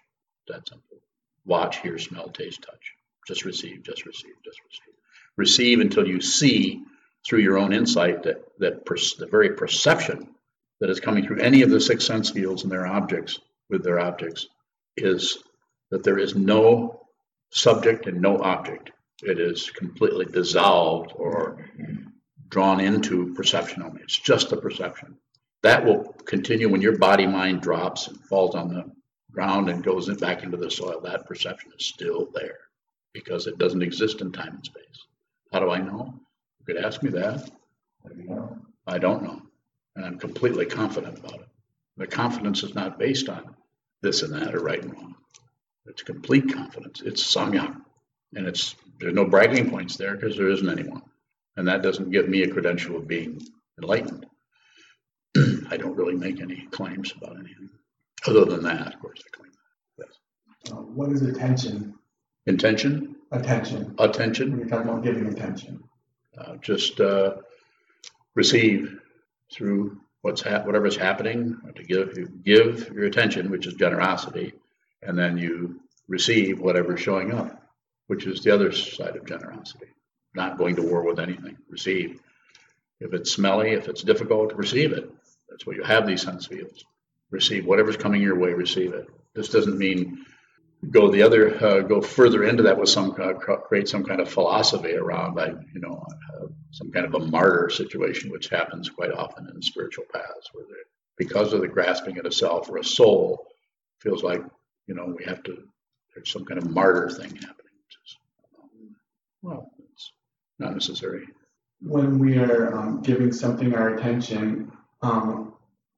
[0.48, 0.98] That's simple.
[1.46, 2.92] Watch, hear, smell, taste, touch.
[3.26, 4.94] Just receive, just receive, just receive.
[5.36, 6.82] Receive until you see
[7.26, 10.34] through your own insight that, that per, the very perception
[10.80, 13.38] that is coming through any of the six sense fields and their objects
[13.70, 14.46] with their objects
[14.96, 15.38] is
[15.90, 17.00] that there is no
[17.50, 18.90] subject and no object.
[19.22, 21.64] It is completely dissolved or
[22.48, 24.02] drawn into perception only.
[24.02, 25.16] It's just a perception.
[25.62, 28.84] That will continue when your body mind drops and falls on the
[29.32, 31.00] ground and goes back into the soil.
[31.02, 32.58] That perception is still there
[33.12, 35.06] because it doesn't exist in time and space.
[35.52, 36.20] How do I know?
[36.58, 37.48] You could ask me that.
[38.86, 39.42] I don't know.
[39.96, 41.48] And I'm completely confident about it.
[41.96, 43.54] The confidence is not based on
[44.02, 45.14] this and that or right and wrong.
[45.86, 47.00] It's complete confidence.
[47.02, 47.76] It's samyak.
[48.34, 51.02] And it's there's no bragging points there because there isn't anyone.
[51.56, 53.40] And that doesn't give me a credential of being
[53.80, 54.26] enlightened.
[55.70, 57.70] I don't really make any claims about anything.
[58.26, 60.06] Other than that, of course, I claim that.
[60.06, 60.72] Yes.
[60.72, 61.94] Uh, what is attention?
[62.46, 63.94] Intention, Attention.
[63.98, 65.82] attention, When you're talking about giving attention.
[66.38, 67.36] uh, just uh,
[68.34, 68.98] receive
[69.54, 71.58] through what's hap- whatever's happening.
[71.76, 74.54] To give give your attention, which is generosity,
[75.02, 77.62] and then you receive whatever's showing up,
[78.08, 79.86] which is the other side of generosity.
[80.34, 81.58] Not going to war with anything.
[81.70, 82.20] Receive.
[83.00, 85.10] If it's smelly, if it's difficult, receive it.
[85.50, 86.84] That's why you have these sense fields.
[87.30, 89.08] receive whatever's coming your way, receive it.
[89.34, 90.26] This doesn't mean
[90.90, 94.20] go the other, uh, go further into that with some, uh, cr- create some kind
[94.20, 98.88] of philosophy around, like, you know, uh, some kind of a martyr situation, which happens
[98.88, 100.64] quite often in spiritual paths, where
[101.16, 103.46] because of the grasping at a self or a soul,
[104.00, 104.42] feels like,
[104.86, 105.62] you know, we have to,
[106.14, 107.72] there's some kind of martyr thing happening.
[107.88, 108.16] is,
[108.60, 108.96] um,
[109.42, 110.12] Well, it's
[110.58, 111.26] not necessary.
[111.80, 115.54] When we are um, giving something our attention, um,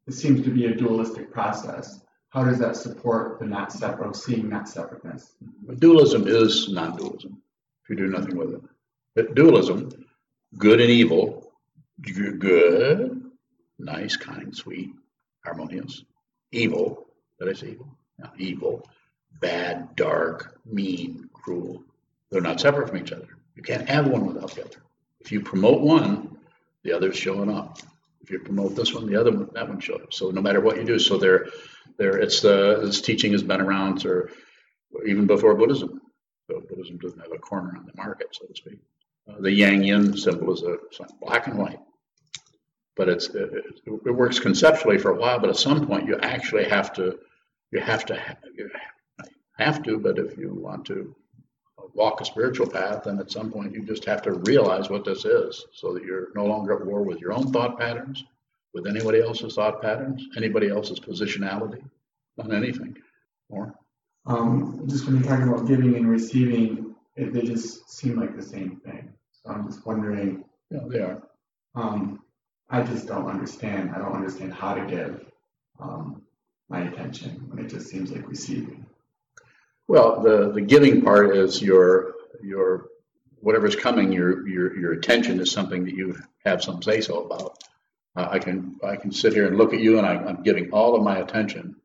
[0.07, 2.01] it seems to be a dualistic process.
[2.37, 5.33] How does that support the not separate, seeing not separateness?
[5.79, 7.41] Dualism is non-dualism
[7.83, 8.61] if you do nothing with it.
[9.15, 9.91] But dualism,
[10.59, 11.51] good and evil,
[12.03, 13.23] good,
[13.79, 14.91] nice, kind, sweet,
[15.47, 16.05] harmonious.
[16.53, 17.07] Evil,
[17.41, 17.97] did I say evil?
[18.19, 18.87] No, evil,
[19.41, 21.83] bad, dark, mean, cruel.
[22.31, 23.29] They're not separate from each other.
[23.55, 24.83] You can't have one without the other.
[25.21, 26.37] If you promote one,
[26.83, 27.79] the other's showing up.
[28.21, 30.13] If you promote this one, the other one, that one shows up.
[30.13, 31.47] So no matter what you do, so they're,
[31.99, 34.31] they're, it's the, this teaching has been around for
[35.07, 36.01] even before Buddhism.
[36.49, 38.79] So Buddhism doesn't have a corner on the market, so to speak.
[39.29, 40.77] Uh, the Yang Yin symbol is a
[41.21, 41.81] black and white,
[42.97, 45.41] but it's it, it, it works conceptually for a while.
[45.41, 47.19] But at some point, you actually have to
[47.73, 48.71] you have to you
[49.59, 49.99] have to.
[49.99, 51.17] But if you want to
[51.95, 55.25] walk a spiritual path, then at some point you just have to realize what this
[55.25, 58.25] is, so that you're no longer at war with your own thought patterns,
[58.77, 61.83] with anybody else's thought patterns, anybody else's positionality,
[62.39, 62.95] on anything
[63.51, 63.75] more.
[64.27, 68.43] Um, just when you're talking about giving and receiving, it, they just seem like the
[68.43, 69.15] same thing.
[69.33, 71.23] So I'm just wondering, Yeah, they are.
[71.75, 72.23] um,
[72.69, 73.93] I just don't understand.
[73.95, 75.25] I don't understand how to give
[75.81, 76.23] um,
[76.69, 78.85] my attention when it just seems like receiving.
[79.89, 82.13] Well, the, the giving part is your,
[82.43, 82.89] your,
[83.37, 87.57] whatever's coming, your, your, your attention is something that you have some say so about.
[88.17, 90.71] Uh, I can, I can sit here and look at you and I, I'm giving
[90.71, 91.77] all of my attention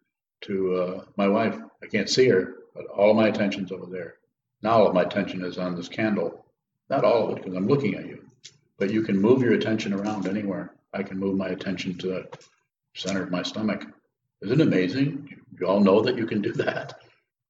[0.41, 1.57] to, uh, my wife.
[1.83, 4.15] I can't see her, but all of my attention's over there.
[4.61, 6.45] Now all of my attention is on this candle.
[6.89, 8.25] Not all of it, because I'm looking at you.
[8.77, 10.73] But you can move your attention around anywhere.
[10.93, 12.27] I can move my attention to the
[12.95, 13.85] center of my stomach.
[14.41, 15.29] Isn't it amazing?
[15.59, 16.99] You all know that you can do that.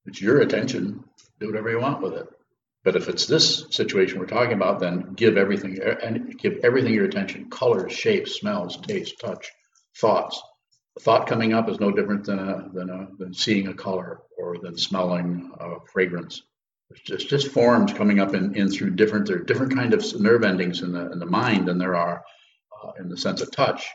[0.06, 1.04] It's your attention.
[1.40, 2.28] Do whatever you want with it.
[2.84, 7.06] But if it's this situation we're talking about, then give everything and give everything your
[7.06, 9.52] attention: colors, shapes, smells, taste, touch,
[9.98, 10.42] thoughts.
[10.98, 14.20] A thought coming up is no different than a, than a, than seeing a color
[14.38, 16.42] or than smelling a fragrance.
[16.90, 19.28] It's just just forms coming up in, in through different.
[19.28, 22.24] There are different kind of nerve endings in the in the mind than there are
[22.84, 23.88] uh, in the sense of touch.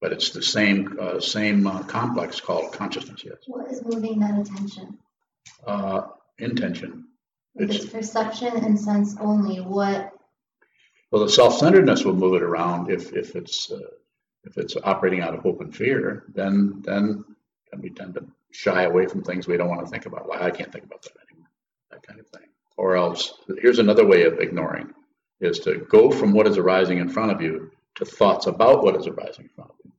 [0.00, 3.22] But it's the same uh, same uh, complex called consciousness.
[3.24, 4.98] Yes, What is moving that attention?
[5.64, 7.06] uh, intention.
[7.54, 10.12] If It's- it's perception and sense only, what,
[11.10, 13.78] Well, the self-centeredness will move it around if, if it's, uh,
[14.44, 17.22] if it's operating out of hope and fear, then, then,
[17.70, 20.26] then we tend to shy away from things we don't want to think about.
[20.26, 21.50] Why, I can't think about that anymore,
[21.90, 22.48] that kind of thing.
[22.78, 24.94] Or else, here's another way of ignoring,
[25.40, 28.96] is to go from what is arising in front of you to thoughts about what
[28.96, 29.92] is arising in front of you.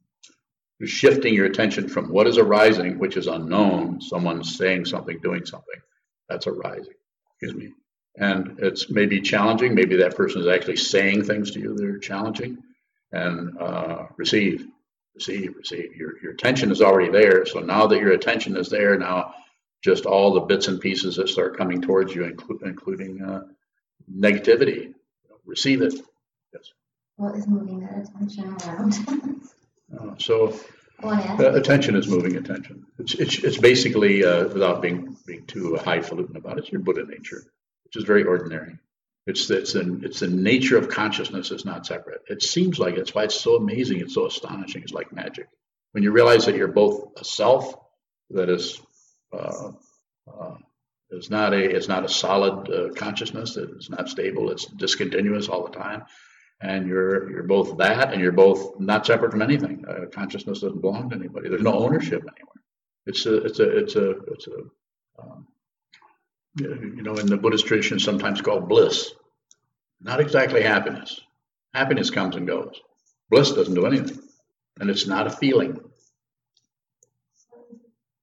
[0.79, 5.45] You're shifting your attention from what is arising, which is unknown, someone's saying something, doing
[5.45, 5.79] something,
[6.27, 6.95] that's arising,
[7.43, 7.73] excuse me.
[8.17, 11.97] And it's maybe challenging, maybe that person is actually saying things to you that are
[11.97, 12.60] challenging,
[13.12, 14.67] and uh, receive,
[15.15, 15.95] receive, receive.
[15.95, 19.34] Your, your attention is already there, so now that your attention is there, now
[19.84, 23.43] just all the bits and pieces that start coming towards you, inclu- including uh,
[24.15, 24.93] negativity,
[25.45, 25.93] receive it.
[26.53, 26.71] Yes.
[27.15, 28.95] what is moving that attention around?
[29.93, 30.60] Uh, so
[31.01, 31.39] Ask.
[31.39, 32.86] Uh, attention is moving attention.
[32.99, 37.06] It's, it's, it's basically, uh, without being, being too highfalutin about it, it's your Buddha
[37.06, 37.43] nature,
[37.84, 38.77] which is very ordinary.
[39.25, 42.21] It's, it's, the, it's the nature of consciousness is not separate.
[42.27, 43.99] It seems like it's why it's so amazing.
[43.99, 44.84] It's so astonishing.
[44.84, 45.47] It's like magic.
[45.91, 47.73] When you realize that you're both a self
[48.32, 48.82] that is,
[49.32, 49.71] uh,
[50.27, 50.56] uh,
[51.12, 53.56] is not a, it's not a solid uh, consciousness.
[53.58, 54.51] It's not stable.
[54.51, 56.03] It's discontinuous all the time
[56.63, 59.84] and you're you're both that and you're both not separate from anything.
[59.88, 61.49] Uh, consciousness doesn't belong to anybody.
[61.49, 62.63] There's no ownership anywhere.
[63.06, 65.47] It's a it's a it's a it's a um,
[66.56, 69.12] you know in the buddhist tradition sometimes called bliss.
[70.02, 71.19] Not exactly happiness.
[71.73, 72.80] Happiness comes and goes.
[73.30, 74.21] Bliss doesn't do anything.
[74.80, 75.80] And it's not a feeling.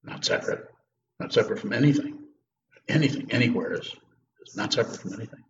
[0.02, 0.66] Not separate.
[1.18, 2.18] Not separate from anything.
[2.88, 3.94] Anything anywhere is,
[4.46, 5.44] is not separate from anything.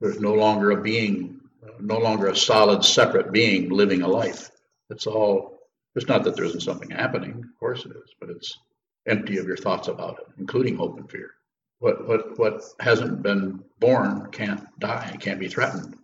[0.00, 1.40] There's no longer a being
[1.80, 4.50] no longer a solid, separate being living a life.
[4.90, 5.58] It's all,
[5.94, 8.58] it's not that there isn't something happening, of course it is, but it's
[9.06, 11.30] empty of your thoughts about it, including hope and fear.
[11.78, 15.96] What, what, what hasn't been born can't die, can't be threatened.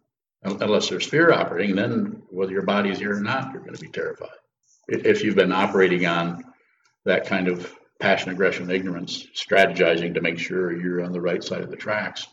[0.42, 3.88] Unless there's fear operating, then whether your body's here or not, you're going to be
[3.88, 4.28] terrified.
[4.88, 6.44] If if you've been operating on
[7.04, 7.70] that kind of
[8.00, 12.26] passion, aggression, ignorance, strategizing to make sure you're on the right side of the tracks.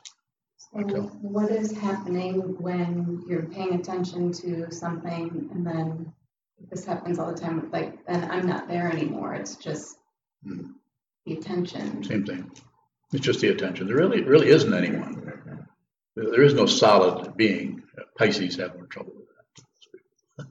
[0.74, 6.14] So what is happening when you're paying attention to something and then
[6.70, 9.98] this happens all the time, like, then I'm not there anymore, it's just
[10.44, 10.72] Hmm.
[11.26, 12.04] the attention.
[12.04, 12.52] Same thing.
[13.14, 13.88] It's just the attention.
[13.88, 15.24] There really, really isn't anyone.
[16.16, 17.84] There there is no solid being.
[18.18, 19.28] Pisces have more trouble with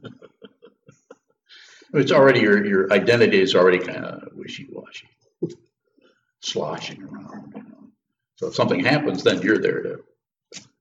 [0.04, 0.12] that.
[1.94, 5.08] It's already, your, your identity is already kind of wishy-washy,
[6.40, 7.88] sloshing around, you know.
[8.34, 10.00] So if something happens, then you're there to,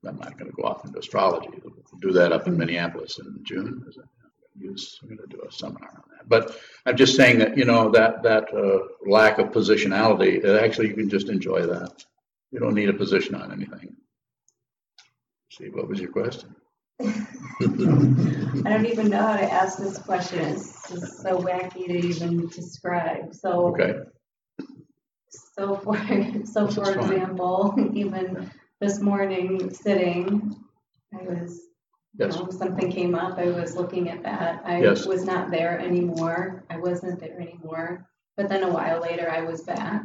[0.08, 1.50] I'm not gonna go off into astrology.
[1.64, 3.86] We'll Do that up in Minneapolis in June.
[4.58, 6.30] Use, I'm gonna do a seminar on that.
[6.30, 10.88] But I'm just saying that, you know, that, that, uh, lack of positionality, uh, actually,
[10.88, 12.06] you can just enjoy that.
[12.52, 13.96] You don't need a position on anything.
[15.52, 16.56] See, what was your question?
[17.02, 22.48] I don't even know how to ask this question, it's just so wacky to even
[22.48, 23.68] describe, so.
[23.68, 24.00] Okay,
[25.58, 25.96] So for,
[26.46, 27.12] so for fine.
[27.14, 28.50] example, even
[28.82, 30.56] this morning sitting,
[31.14, 31.60] I was,
[32.18, 34.62] you yes, know, something came up, I was looking at that.
[34.66, 35.06] I Yes.
[35.06, 39.62] was not there anymore, I wasn't there anymore, but then a while later I was
[39.62, 40.04] back.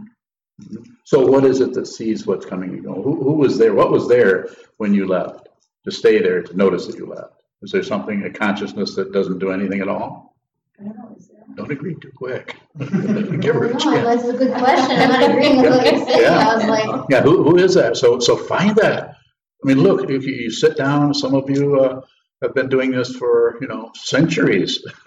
[1.04, 3.02] so what is it that sees what's coming and going?
[3.02, 3.74] Who, who was there?
[3.74, 5.48] What was there when you left?
[5.84, 7.42] To stay there, to notice that you left?
[7.62, 10.36] Is there something, a consciousness that doesn't do anything at all?
[10.78, 11.29] I don't know, is?
[11.56, 12.56] Don't agree too quick.
[12.78, 14.22] Give her a No, chance.
[14.22, 14.98] that's a good question.
[14.98, 16.22] I'm not agreeing with what you're saying.
[16.22, 16.48] Yeah.
[16.48, 17.96] I was like, Yeah, who, who is that?
[17.96, 19.10] So, so find that.
[19.62, 22.00] I mean, look, if you, you sit down, some of you, uh,
[22.42, 24.82] have been doing this for, you know, centuries.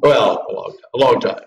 [0.00, 1.40] Well, a long, a long time.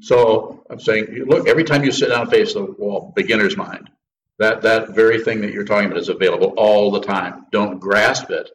[0.00, 3.56] So I'm saying, you look, every time you sit down and face the wall, beginner's
[3.56, 3.90] mind,
[4.38, 7.46] that, that very thing that you're talking about is available all the time.
[7.52, 8.50] Don't grasp it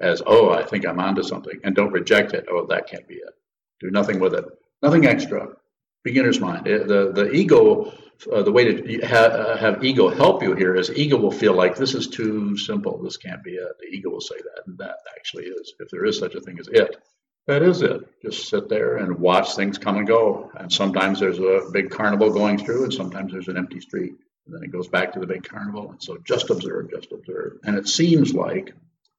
[0.00, 2.46] as, oh, I think I'm onto something, and don't reject it.
[2.50, 3.34] Oh, that can't be it.
[3.80, 4.44] Do nothing with it.
[4.82, 5.48] Nothing extra.
[6.04, 6.66] Beginner's mind.
[6.68, 7.92] Eh, The, the ego,
[8.32, 11.52] uh, the way to ha- uh, have ego help you here is ego will feel
[11.54, 13.02] like this is too simple.
[13.02, 13.72] This can't be it.
[13.80, 16.58] The ego will say that, and that actually is, if there is such a thing
[16.58, 16.96] as it.
[17.48, 18.00] That is it.
[18.22, 20.50] Just sit there and watch things come and go.
[20.54, 24.14] And sometimes there's a big carnival going through, and sometimes there's an empty street.
[24.48, 25.90] And then it goes back to the big carnival.
[25.90, 27.58] And so just observe, just observe.
[27.64, 28.72] And it seems like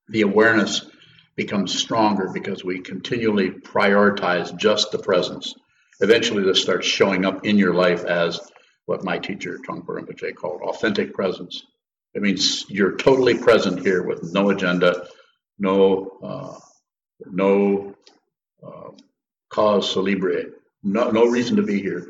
[0.07, 0.87] the awareness
[1.35, 5.53] becomes stronger because we continually prioritize just the presence.
[5.99, 8.39] Eventually, this starts showing up in your life as
[8.87, 11.63] what my teacher, Trungpa Rinpoche, called authentic presence.
[12.15, 15.07] It means you're totally present here with no agenda,
[15.59, 16.59] no, uh,
[17.27, 17.93] no
[18.65, 18.89] uh,
[19.49, 20.45] cause celebre,
[20.81, 22.07] no, no reason to be here.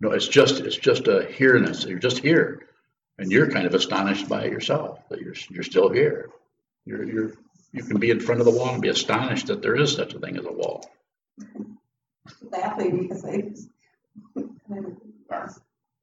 [0.00, 1.84] No, it's just, it's just a here-ness.
[1.84, 2.66] You're just here.
[3.18, 6.28] And you're kind of astonished by it yourself, that you're, you're still here.
[6.84, 7.32] You're, you're,
[7.72, 10.12] you can be in front of the wall and be astonished that there is such
[10.14, 10.90] a thing as a wall.
[12.50, 13.52] Laughing because I.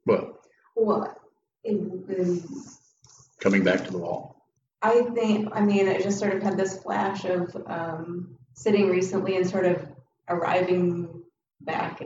[0.06, 0.42] But
[0.74, 1.20] What?
[1.64, 2.44] It-
[3.40, 4.42] coming back to the wall.
[4.82, 9.38] I think, I mean, I just sort of had this flash of um, sitting recently
[9.38, 9.86] and sort of
[10.30, 11.24] arriving
[11.62, 12.02] back.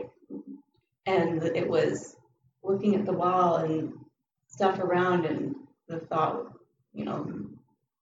[1.08, 2.16] And it was
[2.62, 3.94] looking at the wall and
[4.48, 5.54] stuff around, and
[5.88, 6.52] the thought,
[6.92, 7.20] you know,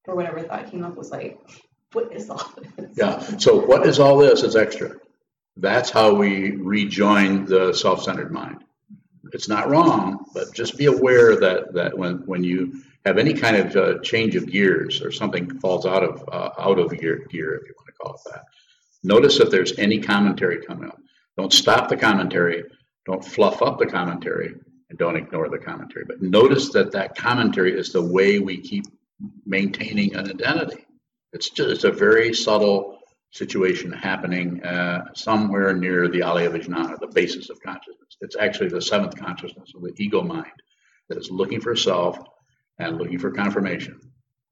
[0.06, 1.38] or whatever thought came up was like,
[1.92, 2.96] what is all this?
[2.96, 3.20] Yeah.
[3.38, 4.42] So what is all this?
[4.42, 4.96] It's extra.
[5.56, 8.64] That's how we rejoin the self-centered mind.
[9.32, 13.56] It's not wrong, but just be aware that that when when you have any kind
[13.56, 17.54] of uh, change of gears or something falls out of uh, out of gear, gear,
[17.54, 18.44] if you want to call it that,
[19.02, 21.00] notice if there's any commentary coming up.
[21.36, 22.64] Don't stop the commentary.
[23.06, 24.54] Don't fluff up the commentary,
[24.90, 26.04] and don't ignore the commentary.
[26.04, 28.84] But notice that that commentary is the way we keep
[29.44, 30.84] maintaining an identity.
[31.32, 32.98] It's just it's a very subtle
[33.32, 38.16] situation happening uh, somewhere near the Alaya Vijnana, the basis of consciousness.
[38.20, 40.62] It's actually the seventh consciousness of the ego mind
[41.08, 42.18] that is looking for self
[42.78, 44.00] and looking for confirmation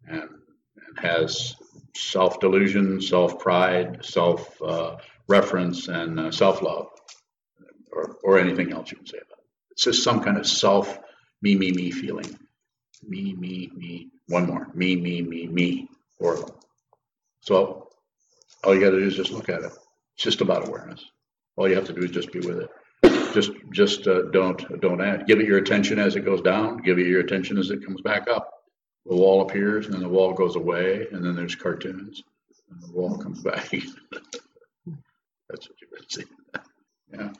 [0.06, 1.54] and, and has
[1.96, 4.96] self delusion, self pride, self uh,
[5.28, 6.88] reference, and uh, self love,
[7.94, 9.44] or, or anything else you can say about it.
[9.72, 10.98] It's just some kind of self
[11.42, 12.38] me, me, me feeling.
[13.06, 14.08] Me, me, me.
[14.28, 14.68] One more.
[14.74, 15.88] Me, me, me, me.
[16.18, 16.44] Them.
[17.40, 17.90] So
[18.62, 19.72] all you got to do is just look at it.
[20.14, 21.04] It's just about awareness.
[21.56, 22.70] All you have to do is just be with it.
[23.34, 25.26] Just, just uh, don't, don't add.
[25.26, 26.78] Give it your attention as it goes down.
[26.78, 28.50] Give it your attention as it comes back up.
[29.04, 32.22] The wall appears, and then the wall goes away, and then there's cartoons,
[32.70, 33.68] and the wall comes back.
[33.70, 36.28] That's what you've been seeing.
[37.12, 37.32] Yeah,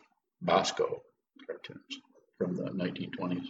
[0.45, 1.01] Bosko
[1.47, 2.01] cartoons
[2.39, 3.47] from the 1920s.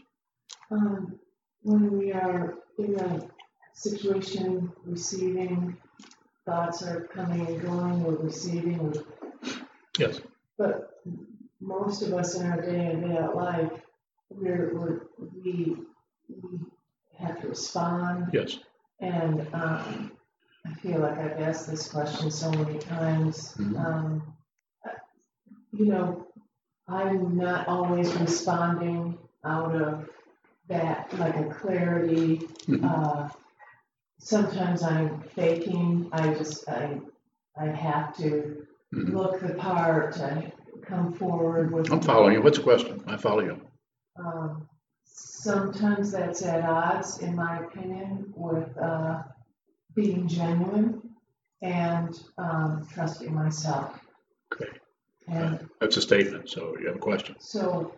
[0.70, 1.18] Um,
[1.62, 3.28] when we are in a
[3.72, 5.76] situation receiving
[6.46, 8.94] thoughts are coming and going, we're receiving,
[9.98, 10.20] Yes,
[10.58, 11.00] But
[11.60, 13.70] most of us in our day in, day out life,
[14.28, 15.00] we're, we're,
[15.42, 15.76] we,
[16.28, 16.58] we
[17.18, 18.28] have to respond.
[18.32, 18.58] yes.
[19.00, 20.10] And, um,
[20.66, 23.54] I feel like I've asked this question so many times.
[23.58, 23.84] Mhm.
[23.84, 24.34] Um,
[25.72, 26.23] you know,
[26.88, 30.08] I'm not always responding out of
[30.68, 32.38] that, like a clarity.
[32.66, 32.84] Mhm.
[32.84, 33.28] Uh,
[34.18, 37.00] sometimes I'm faking, I just, I,
[37.56, 39.12] I have to Mhm.
[39.14, 41.90] look the part, to come forward with.
[41.90, 42.42] I'm following you.
[42.42, 43.02] What's the question?
[43.06, 43.60] I follow you.
[44.16, 44.68] Um,
[45.04, 49.22] sometimes that's at odds, in my opinion, with, uh,
[49.94, 51.14] being genuine
[51.62, 54.00] and, um, trusting myself.
[54.52, 54.70] Okay.
[55.28, 57.36] And That's a statement, so you have a question.
[57.38, 57.94] so,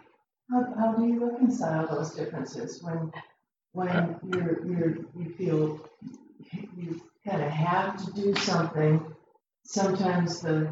[0.51, 3.11] how, how do you reconcile those differences when,
[3.73, 5.81] when you're, you're, you feel
[6.77, 9.05] you kind of have to do something?
[9.65, 10.71] Sometimes the,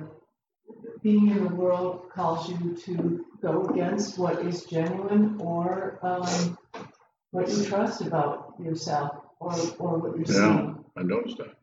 [1.02, 6.56] being in the world calls you to go against what is genuine or, um,
[7.32, 10.56] what you trust about yourself or, or what you're Yeah.
[10.56, 10.84] seeing.
[10.96, 11.56] I noticed that.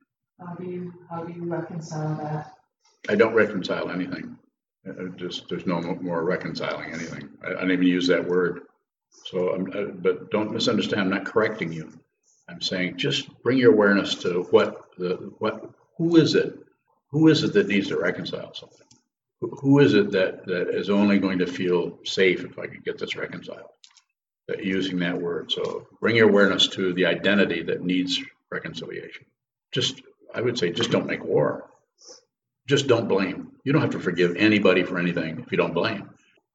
[0.45, 2.53] How do you, how do you reconcile that?
[3.07, 4.37] I don't reconcile anything.
[4.87, 7.29] Uh, uh, Just, there's no more reconciling anything.
[7.43, 8.61] I, I didn't even use that word.
[9.25, 11.91] So, uh, but don't misunderstand, I'm not correcting you.
[12.49, 16.57] I'm saying, just bring your awareness to what, the, what, who is it?
[17.11, 18.87] Who is it that needs to reconcile something?
[19.39, 22.83] Who, who is it that, that is only going to feel safe if I could
[22.83, 23.69] get this reconciled?
[24.47, 25.51] That using that word.
[25.51, 28.19] So bring your awareness to the identity that needs
[28.49, 29.25] reconciliation.
[29.71, 30.01] Just,
[30.33, 31.70] I would say, just don't make war
[32.67, 33.51] just don't blame.
[33.63, 36.09] You don't have to forgive anybody for anything if you don't blame.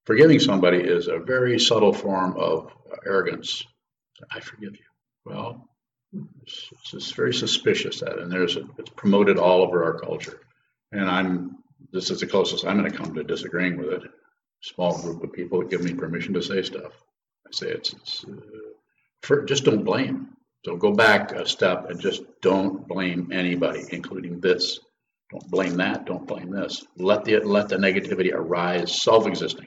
[0.04, 2.72] Forgiving somebody is a very subtle form of
[3.04, 3.64] arrogance.
[4.30, 4.84] I forgive you.
[5.24, 5.68] Well,
[6.42, 10.40] it's, it's very suspicious that, and there's a, it's promoted all over our culture.
[10.92, 11.58] And I'm
[11.92, 14.02] this is the closest I'm going to come to disagreeing with it.
[14.62, 16.92] Small group of people that give me permission to say stuff.
[17.46, 18.36] I say it's, it's uh,
[19.22, 20.28] for, just don't blame.
[20.64, 24.80] So go back a step and just don't blame anybody, including this.
[25.30, 26.06] Don't blame that.
[26.06, 26.86] Don't blame this.
[26.96, 29.66] Let the let the negativity arise, self-existing.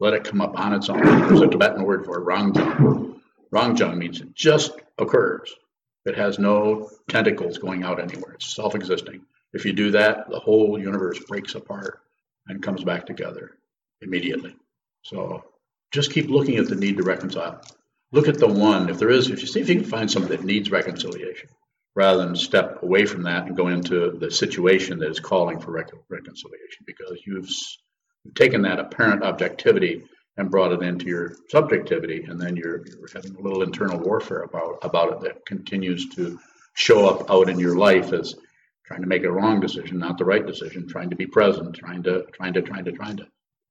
[0.00, 1.00] Let it come up on its own.
[1.00, 3.20] There's a Tibetan word for rangjung.
[3.52, 5.54] Rangjung means it just occurs.
[6.04, 8.32] It has no tentacles going out anywhere.
[8.32, 9.22] It's self-existing.
[9.52, 12.00] If you do that, the whole universe breaks apart
[12.48, 13.52] and comes back together
[14.02, 14.54] immediately.
[15.02, 15.44] So
[15.92, 17.62] just keep looking at the need to reconcile.
[18.12, 18.88] Look at the one.
[18.88, 21.48] If there is, if you see if you can find something that needs reconciliation
[21.96, 25.72] rather than step away from that and go into the situation that is calling for
[25.72, 27.78] rec- reconciliation because you've, s-
[28.22, 30.04] you've taken that apparent objectivity
[30.36, 34.42] and brought it into your subjectivity and then you're, you're having a little internal warfare
[34.42, 36.38] about, about it that continues to
[36.74, 38.34] show up out in your life as
[38.84, 42.02] trying to make a wrong decision, not the right decision, trying to be present, trying
[42.02, 43.26] to, trying to, trying to, trying to.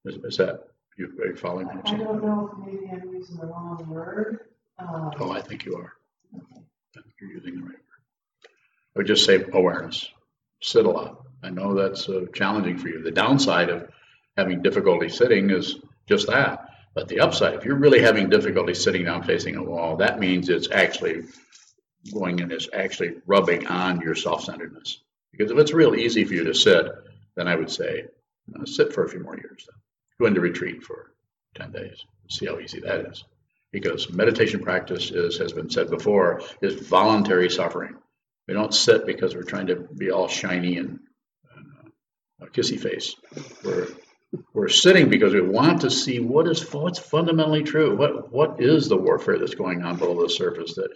[0.05, 0.63] Is, is that,
[0.97, 1.67] you, are you following?
[1.67, 4.39] what I'm I don't know if maybe I'm using the wrong word.
[4.79, 5.93] Um, Oh, I think you are.
[6.35, 6.39] I
[6.95, 7.81] think You're using the right word.
[8.95, 10.09] I would just say awareness.
[10.61, 11.25] Sit a lot.
[11.43, 13.03] I know that's uh, challenging for you.
[13.03, 13.89] The downside of
[14.37, 15.75] having difficulty sitting is
[16.07, 16.69] just that.
[16.93, 20.47] But the upside, if you're really having difficulty sitting down facing a wall, that means
[20.47, 21.23] it's actually
[22.13, 25.01] going and it's actually rubbing on your self-centeredness.
[25.31, 26.85] Because if it's real easy for you to sit,
[27.35, 28.05] then I would say,
[28.57, 29.67] uh, sit for a few more years.
[29.67, 29.79] Then.
[30.19, 31.11] Go into retreat for
[31.55, 32.05] 10 days.
[32.29, 33.25] See how easy that is
[33.75, 37.93] because meditation practice is, has been said before, is voluntary suffering.
[38.47, 40.99] We don't sit because we're trying to be all shiny and
[42.41, 43.15] uh, kissy face.
[43.63, 43.87] We're
[44.53, 47.95] we're sitting because we want to see what is what's fundamentally true.
[47.95, 50.75] What what is the warfare that's going on below the surface?
[50.75, 50.89] That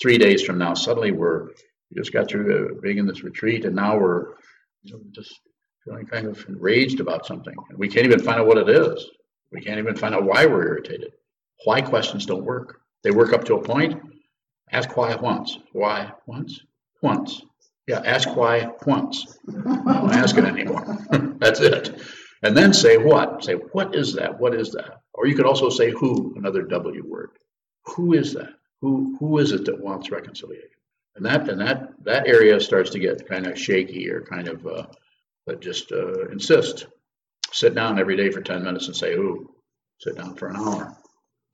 [0.00, 3.64] three days from now, suddenly we're we just got through uh, being in this retreat,
[3.64, 4.34] and now we're
[4.82, 5.40] you know, just
[5.84, 7.54] feeling kind of enraged about something.
[7.76, 9.06] We can't even find out what it is.
[9.50, 11.12] We can't even find out why we're irritated.
[11.64, 12.80] Why questions don't work.
[13.02, 14.00] They work up to a point.
[14.70, 15.58] Ask why once.
[15.72, 16.60] Why once?
[17.02, 17.42] Once.
[17.86, 19.38] Yeah, ask why once.
[19.46, 20.98] Don't ask it anymore.
[21.38, 22.00] That's it.
[22.42, 23.44] And then say what?
[23.44, 24.38] Say, what is that?
[24.38, 25.02] What is that?
[25.12, 27.30] Or you could also say who, another W word.
[27.86, 28.54] Who is that?
[28.80, 30.68] Who who is it that wants reconciliation?
[31.16, 34.66] And that and that that area starts to get kind of shaky or kind of
[34.66, 34.86] uh,
[35.46, 36.86] but just uh, insist.
[37.52, 39.50] Sit down every day for 10 minutes and say who.
[39.98, 40.96] Sit down for an hour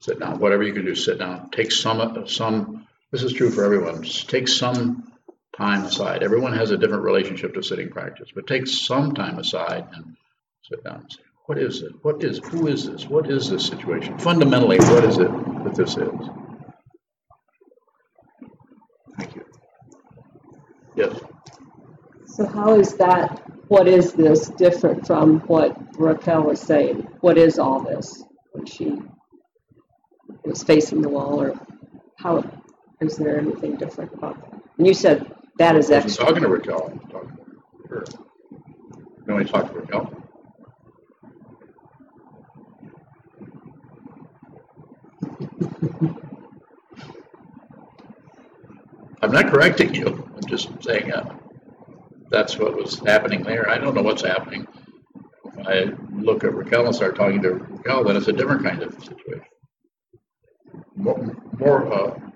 [0.01, 3.65] sit down, whatever you can do, sit down, take some, some, this is true for
[3.65, 5.13] everyone, just take some
[5.59, 6.23] time aside.
[6.23, 10.17] Everyone has a different relationship to sitting practice, but take some time aside and
[10.63, 11.93] sit down and say, what is it?
[12.03, 13.07] What is, who is this?
[13.07, 14.17] What is this situation?
[14.19, 15.31] Fundamentally, what is it
[15.65, 16.11] that this is?
[19.19, 19.45] Thank you.
[20.95, 21.19] Yes,
[22.27, 27.09] So how is that, what is this different from what Raquel was saying?
[27.21, 29.03] What is all this when she
[30.45, 31.61] was facing the wall or
[32.17, 32.45] how,
[33.01, 34.61] is there anything different about that?
[34.79, 38.05] And you said that is I wasn't talking to Raquel, I'm talking to her.
[39.27, 40.15] Want me talk to Raquel?
[49.21, 51.37] I'm not correcting you, I'm just saying, uh,
[52.31, 53.69] that's what was happening there.
[53.69, 54.67] I don't know what's happening.
[55.45, 58.83] If I look at Raquel and start talking to Raquel, then it's a different kind
[58.83, 59.43] of situation.
[60.95, 62.28] More, more, uh,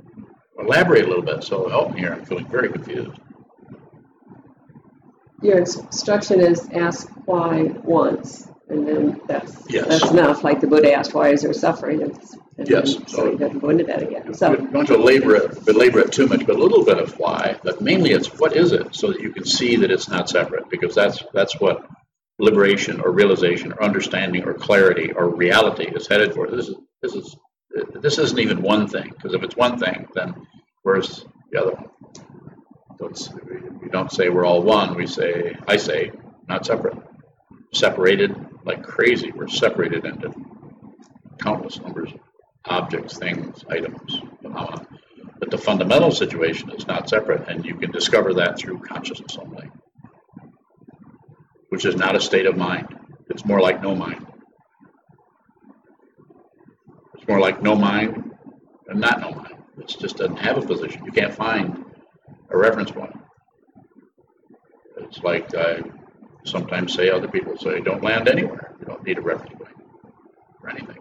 [0.58, 3.18] elaborate a little bit, so help me here, I'm feeling very confused.
[5.42, 9.88] Your instruction is ask why once, and then that's, Yes.
[9.88, 10.44] that's enough.
[10.44, 12.02] Like the Buddha asked, why is there suffering?
[12.02, 12.12] And
[12.58, 14.34] and then- Yes, So so- he doesn't go into that again.
[14.34, 17.80] So, don't labor it, belabor it too much, but a little bit of why, but
[17.80, 20.94] mainly it's what is it, so that you can see that it's not separate, because
[20.94, 21.86] that's, that's what
[22.38, 26.46] liberation or realization or understanding or clarity or reality is headed for.
[26.48, 27.36] This is, this is,
[28.00, 30.46] this isn't even one thing, because if it's one thing, then
[30.82, 31.88] where's the other one?
[33.80, 36.12] We don't say we're all one, we say, I say,
[36.48, 36.96] not separate.
[37.72, 40.32] Separated like crazy, we're separated into
[41.38, 42.20] countless numbers of
[42.64, 44.86] objects, things, items, phenomena.
[45.38, 49.68] But the fundamental situation is not separate, and you can discover that through consciousness only,
[51.70, 52.86] which is not a state of mind.
[53.30, 54.26] It's more like no mind.
[57.14, 58.30] It's more like no mind
[58.88, 59.56] and not no mind.
[59.78, 61.02] It just doesn't have a position.
[61.06, 61.82] You can't find
[62.50, 63.18] a reference point.
[64.98, 65.80] It's like I
[66.44, 68.74] sometimes say, other people say, don't land anywhere.
[68.80, 69.74] You don't need a reference point
[70.60, 70.98] for anything.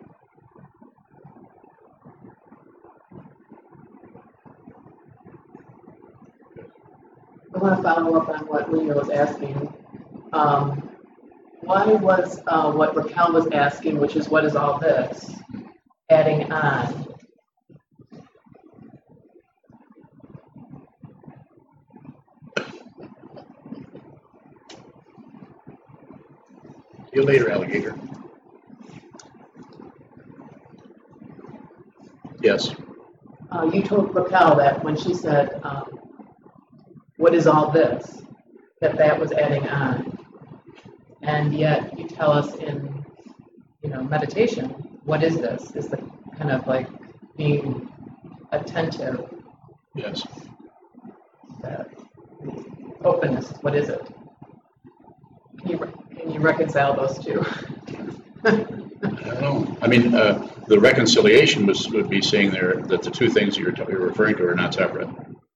[7.54, 9.74] I want to follow up on what Lena was asking.
[10.32, 10.90] Um,
[11.60, 15.36] why was, uh, what Raquel was asking, which is what is all this,
[16.12, 17.06] adding on?
[27.06, 27.96] See you later, alligator.
[32.42, 32.74] Yes,
[33.52, 36.00] Uh, you told Raquel that when she said, um,
[37.18, 38.22] what is all this,
[38.80, 40.18] that that was adding on.
[41.22, 43.06] And yet you tell us in,
[43.84, 45.72] you know, meditation, what is this?
[45.76, 45.98] Is the
[46.38, 46.88] kind of like
[47.38, 47.90] being
[48.52, 49.26] attentive,
[49.96, 50.26] yes.
[51.62, 51.90] that
[53.04, 54.02] openness, what is it?
[55.60, 55.78] Can you,
[56.18, 57.46] can you reconcile those two?
[58.44, 59.78] I don't know.
[59.82, 63.62] I mean, uh, the reconciliation was, would be saying there that the two things that
[63.62, 65.10] you're, t- you're referring to are not separate.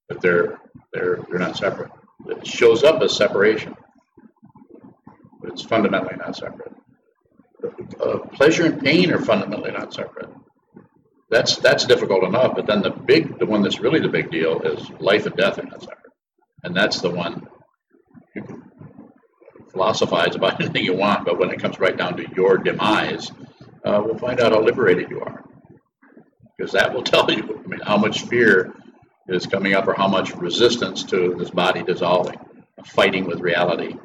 [0.10, 0.60] That they're,
[0.94, 1.92] they're, they're not separate.
[2.28, 3.76] It shows up as separation.
[5.42, 6.75] But it's fundamentally not separate.
[8.00, 10.30] Uh, pleasure and pain are fundamentally not separate.
[11.30, 14.62] That's, that's difficult enough, but then the big, the one that's really the big deal
[14.62, 16.12] is life and death are not separate.
[16.64, 17.48] And that's the one
[18.36, 18.64] you can
[19.72, 23.32] philosophize about anything you want, but when it comes right down to your demise,
[23.84, 25.44] uh, we'll find out how liberated you are.
[26.58, 28.74] Because that will tell you, I mean, how much fear
[29.28, 32.40] is coming up or how much resistance to this body dissolving,
[32.86, 33.96] fighting with reality,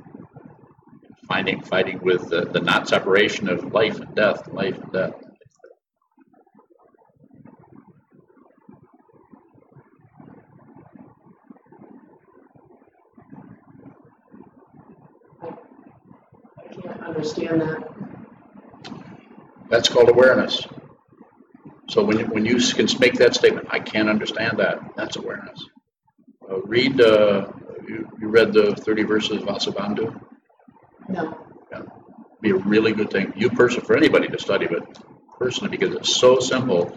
[1.30, 5.12] fighting, fighting with the, the not separation of life and death, life and death.
[16.58, 17.88] I can't understand that.
[19.68, 20.66] That's called awareness.
[21.88, 25.64] So when you, when you can make that statement, I can't understand that, that's awareness.
[26.50, 27.52] Uh, read, uh,
[27.86, 30.29] you, you read the 30 verses of Vasubandhu?
[31.10, 31.46] No.
[32.40, 33.32] Be a really good thing.
[33.36, 34.98] You person for anybody to study, but
[35.38, 36.96] personally because it's so simple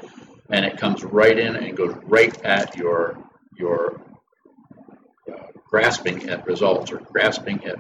[0.50, 3.18] and it comes right in and goes right at your
[3.58, 4.02] your
[5.32, 7.76] uh, grasping at results or grasping at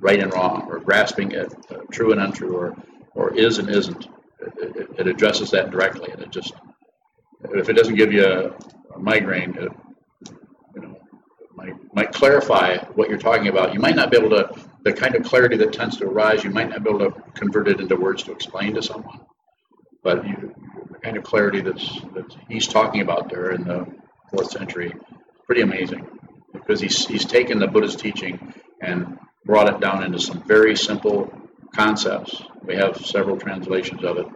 [0.00, 2.76] right and wrong or grasping at uh, true and untrue or
[3.14, 4.06] or is and isn't.
[4.40, 6.52] It, it, it addresses that directly, and it just
[7.52, 8.48] if it doesn't give you a,
[8.94, 9.72] a migraine, it,
[10.74, 10.98] you know,
[11.54, 13.74] might might clarify what you're talking about.
[13.74, 14.54] You might not be able to
[14.84, 16.44] the kind of clarity that tends to arise.
[16.44, 19.20] You might not be able to convert it into words to explain to someone,
[20.02, 20.54] but you,
[20.90, 23.86] the kind of clarity that's that he's talking about there in the
[24.30, 24.92] fourth century,
[25.46, 26.06] pretty amazing,
[26.52, 31.32] because he's he's taken the Buddha's teaching and brought it down into some very simple
[31.74, 32.42] concepts.
[32.62, 34.26] We have several translations of it.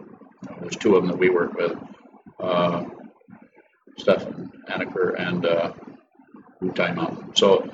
[0.61, 1.77] There's two of them that we work with,
[2.39, 2.85] uh,
[3.97, 5.73] Stefan Anacker and uh,
[6.61, 7.35] Mountain.
[7.35, 7.69] So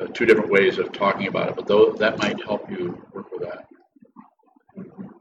[0.00, 3.30] uh, two different ways of talking about it, but though, that might help you work
[3.32, 3.66] with that.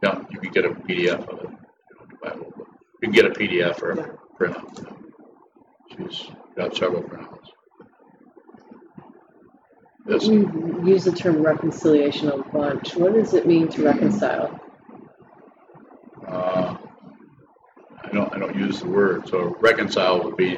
[0.04, 1.50] Yeah, you can get a PDF of it.
[3.02, 4.96] You can get a PDF or a printout.
[5.96, 7.48] She's got several printouts.
[10.06, 12.96] This, We use the term reconciliation a bunch.
[12.96, 14.60] What does it mean to reconcile?
[16.28, 16.78] uh,
[18.04, 20.58] I don't, I don't use the word, so reconcile would be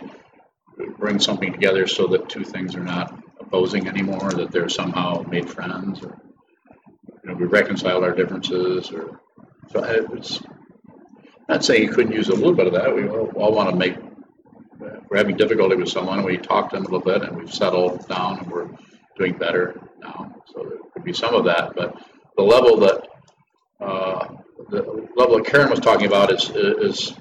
[0.97, 3.20] bring something together so that two things are not
[3.51, 6.17] opposing anymore, that they're somehow made friends, or,
[7.23, 9.19] you know, we reconciled our differences, or,
[9.71, 9.83] so
[10.13, 10.41] it's,
[11.49, 13.95] not saying you couldn't use a little bit of that, we all, want to make,
[15.09, 18.07] we're having difficulty with someone, we talked to them a little bit, and we've settled
[18.07, 18.69] down, and we're
[19.17, 21.93] doing better now, so there could be some of that, but
[22.37, 23.05] the level that,
[23.81, 24.27] uh,
[24.69, 27.13] the level that Karen was talking about is, is,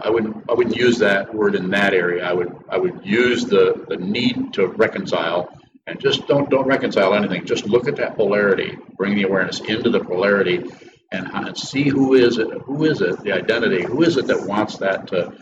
[0.00, 2.24] I wouldn't, I wouldn't use that word in that area.
[2.24, 5.52] I would, I would use the, the need to reconcile
[5.86, 7.46] and just don't, don't reconcile anything.
[7.46, 10.64] Just look at that polarity, bring the awareness into the polarity
[11.10, 14.46] and, and see who is it, who is it, the identity, who is it that
[14.46, 15.32] wants that to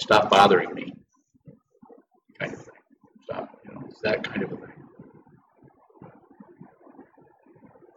[0.00, 0.92] stop bothering me?
[2.38, 2.74] Kind of thing.
[3.24, 4.72] Stop, you know, that kind of a thing.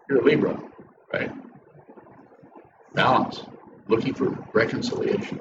[0.10, 0.60] You're a Libra,
[1.14, 1.32] right?
[2.94, 3.44] balance,
[3.90, 5.40] looking for reconciliation.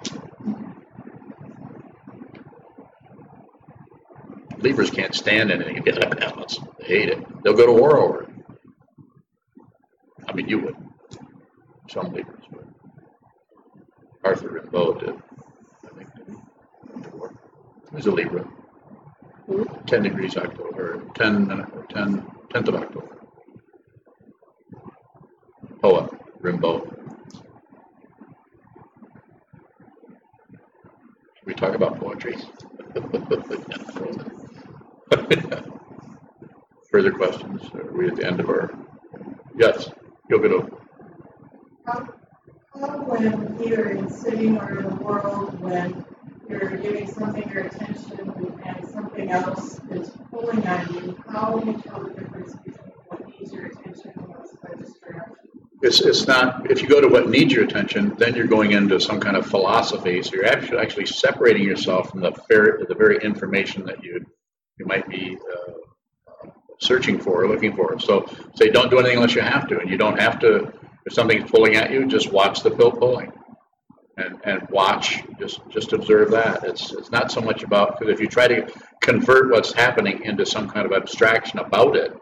[4.59, 6.59] Libras can't stand anything balance.
[6.79, 7.43] They hate it.
[7.45, 8.31] They'll go to war over it.
[10.27, 10.77] I mean, you would.
[11.89, 12.67] Some Libras would.
[14.25, 15.15] Arthur Rimbaud did.
[15.85, 17.05] I think.
[17.05, 17.35] To war.
[17.91, 18.49] He was a Libra.
[19.87, 21.47] 10 degrees October, or 10,
[21.89, 23.19] 10, 10th of October.
[25.81, 26.11] Poet,
[26.43, 27.08] Rimbaud.
[31.49, 32.37] We talk about poetry?
[36.91, 37.63] Further questions?
[37.75, 38.71] Are we at the end of our?
[39.57, 39.89] Yes,
[40.31, 40.71] Yogido.
[41.87, 42.07] How,
[42.79, 46.05] how when in city or in the world, when
[46.51, 48.31] you're giving something your attention
[48.67, 53.27] and something else is pulling on you, how do you tell the difference between what
[53.27, 55.48] needs your attention and what's a distraction?
[55.81, 58.99] It's, it's not, if you go to what needs your attention, then you're going into
[59.01, 60.23] some kind of philosophy.
[60.23, 62.33] So you're actually, actually separating yourself from the
[62.89, 64.25] the very information that you,
[64.79, 66.49] you might be uh,
[66.81, 67.99] searching for or looking for.
[68.01, 69.79] So say, don't do anything unless you have to.
[69.79, 70.73] And you don't have to,
[71.07, 73.33] if something's pulling at you, just watch the pill pulling.
[74.17, 76.65] And, and watch, just just observe that.
[76.65, 78.69] It's it's not so much about because if you try to
[79.01, 82.13] convert what's happening into some kind of abstraction about it,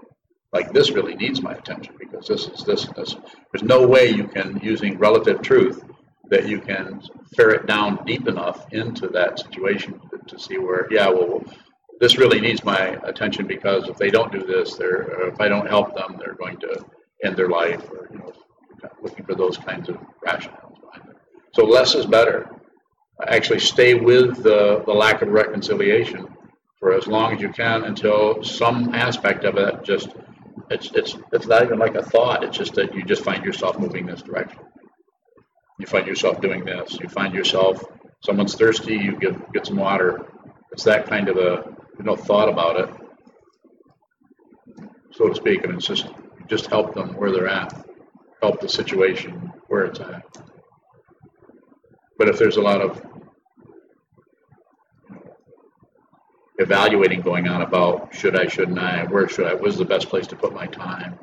[0.53, 3.16] like this really needs my attention because this is this and this
[3.53, 5.84] there's no way you can using relative truth
[6.28, 7.01] that you can
[7.36, 11.42] ferret down deep enough into that situation to, to see where yeah well
[12.01, 15.49] this really needs my attention because if they don't do this they're uh, if I
[15.49, 16.84] don't help them they're going to
[17.24, 18.32] end their life or you know
[19.03, 20.76] looking for those kinds of rationales.
[21.53, 22.51] So less is better.
[23.26, 26.28] Actually stay with the, the lack of reconciliation
[26.78, 30.11] for as long as you can until some aspect of it just
[30.71, 32.45] it's it's it's not even like a thought.
[32.45, 34.61] It's just that you just find yourself moving this direction.
[35.79, 36.99] You find yourself doing this.
[37.01, 37.85] You find yourself
[38.25, 38.95] someone's thirsty.
[38.95, 40.27] You get get some water.
[40.73, 42.91] It's that kind of a you know thought about it,
[45.12, 45.64] so to speak.
[45.64, 46.07] And it's just
[46.49, 47.87] just help them where they're at,
[48.43, 50.25] help the situation where it's at.
[52.19, 53.03] But if there's a lot of
[56.59, 60.26] evaluating going on about should I, shouldn't I, where should I, where's the best place
[60.28, 61.18] to put my time.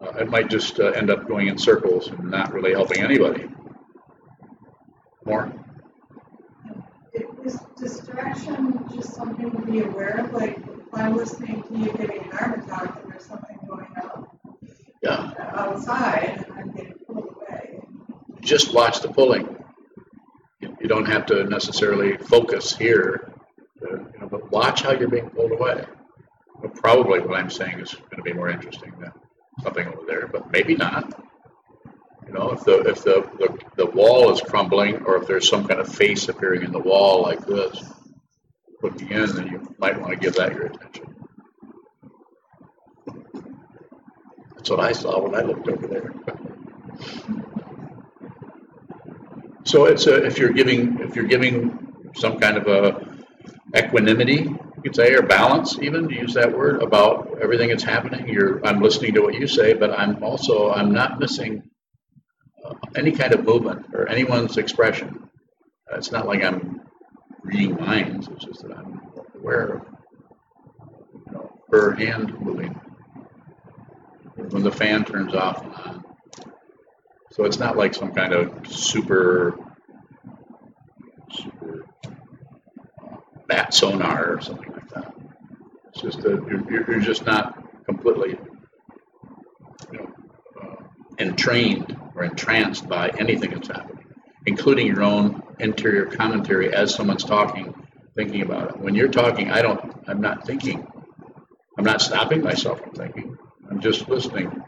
[0.00, 3.48] Uh, it might just uh, end up going in circles and not really helping anybody.
[5.24, 5.52] More?
[7.44, 10.32] Is distraction just something to be aware of?
[10.32, 14.26] Like, if I'm listening to you giving an heart attack and there's something going on
[15.02, 15.32] Yeah.
[15.52, 17.80] outside and I'm getting pulled away.
[18.40, 19.56] Just watch the pulling.
[20.60, 23.33] You don't have to necessarily focus here,
[23.82, 25.84] Uh, you know, but watch how you're being pulled away.
[26.76, 29.12] Probably what I'm saying is going to be more interesting than
[29.62, 31.22] something over there, but maybe not.
[32.26, 35.66] You know, if the if the, the, the wall is crumbling or if there's some
[35.66, 37.82] kind of face appearing in the wall like this,
[38.82, 41.14] looking in, then you might want to give that your attention.
[44.56, 46.14] That's what I saw when I looked over there.
[49.66, 53.13] So it's a, if you're giving if you're giving some kind of a
[53.76, 58.28] equanimity, you could say, or balance, even to use that word about everything that's happening.
[58.28, 61.62] You're I'm listening to what you say, but I'm also I'm not missing
[62.64, 65.28] uh, any kind of movement or anyone's expression.
[65.92, 66.80] It's not like I'm
[67.42, 68.28] reading minds.
[68.28, 69.00] It's just that I'm
[69.34, 69.82] aware of
[71.70, 72.80] her hand moving.
[74.36, 76.04] When the fan turns off and on.
[77.32, 79.58] So it's not like some kind of super
[83.72, 85.14] sonar or something like that.
[85.88, 88.38] It's just that you're, you're- you're just not completely,
[89.92, 90.12] you know,
[90.62, 90.76] uh,
[91.18, 94.04] entrained or entranced by anything that's happening,
[94.46, 97.74] including your own interior commentary as someone's talking,
[98.16, 98.80] thinking about it.
[98.80, 100.86] When you're talking, I don't, I'm not thinking.
[101.78, 103.36] I'm not stopping myself from thinking.
[103.70, 104.62] I'm just listening.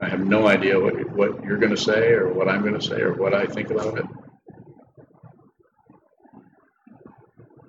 [0.00, 2.82] I have no idea what, what you're going to say or what I'm going to
[2.82, 4.06] say or what I think about it.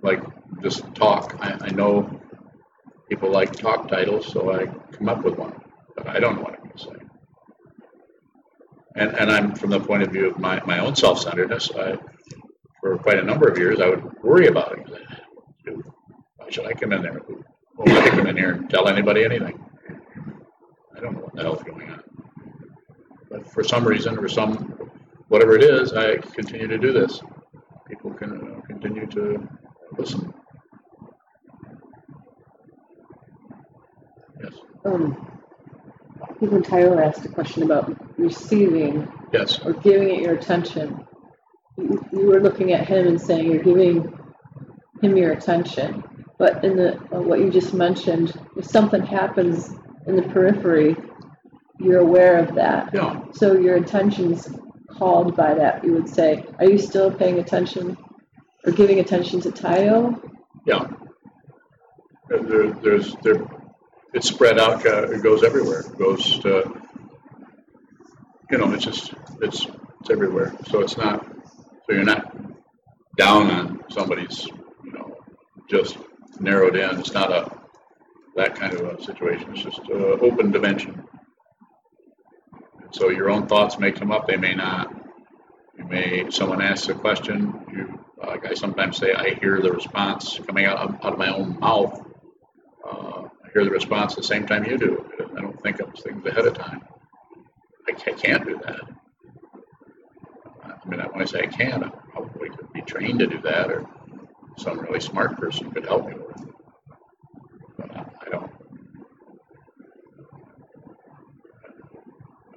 [0.02, 0.22] Like,
[0.62, 1.36] just talk.
[1.40, 1.92] I, I know
[3.10, 5.56] people like talk titles, so I come up with one,
[5.96, 7.06] but I don't know what I'm going to say.
[8.96, 11.72] And, and I'm from the point of view of my, my own self-centeredness.
[11.76, 11.98] I,
[12.80, 14.88] for quite a number of years, I would worry about it.
[16.38, 17.22] Why should I come in there?
[17.76, 19.58] Why would I come in here and tell anybody anything?
[20.96, 22.04] I don't know what the hell's going on.
[23.30, 24.78] But for some reason or some,
[25.30, 27.22] whatever it is, I continue to do this.
[27.88, 29.48] People can uh, continue to
[29.98, 30.34] listen.
[34.44, 34.54] Yes,
[34.86, 35.28] Um,
[36.22, 41.06] I think when Tyler asked a question about receiving yes, or giving it your attention,
[41.78, 44.18] you, you were looking at him and saying you're giving
[45.02, 46.04] him your attention.
[46.38, 49.72] But in the uh, what you just mentioned, if something happens
[50.08, 50.96] in the periphery,
[51.80, 52.90] you're aware of that.
[52.94, 54.50] yeah, So your attention's
[54.98, 55.84] called by that.
[55.84, 57.98] You would say, are you still paying attention
[58.66, 60.20] or giving attention to Tayo?
[60.66, 60.88] yeah.
[62.30, 63.44] There- There, there's, there,
[64.14, 65.82] it's spread out, uh, it goes everywhere.
[65.82, 66.82] It goes to,
[68.52, 69.66] you know, it's just, it's,
[70.02, 70.56] it's everywhere.
[70.70, 71.26] So it's not,
[71.86, 72.36] so you're not
[73.18, 74.46] down on somebody's,
[74.84, 75.18] you know,
[75.70, 75.98] just
[76.40, 77.00] narrowed in.
[77.00, 77.52] It's not a,
[78.36, 79.52] that kind of a situation.
[79.52, 81.06] It's just open dimension.
[82.92, 84.94] So your own thoughts may come up, they may not.
[85.78, 90.40] You may, someone asks a question, you, like I sometimes say, I hear the response
[90.46, 92.06] coming out, of- out of my own mouth.
[92.88, 95.06] Uh, hear the response the same time you do.
[95.38, 96.82] I don't think of things ahead of time.
[97.88, 98.82] I can't do that.
[100.64, 103.70] I mean, when I say I can, I probably could be trained to do that,
[103.70, 103.86] or
[104.58, 106.54] some really smart person could help me with it.
[107.78, 108.52] But I I don't.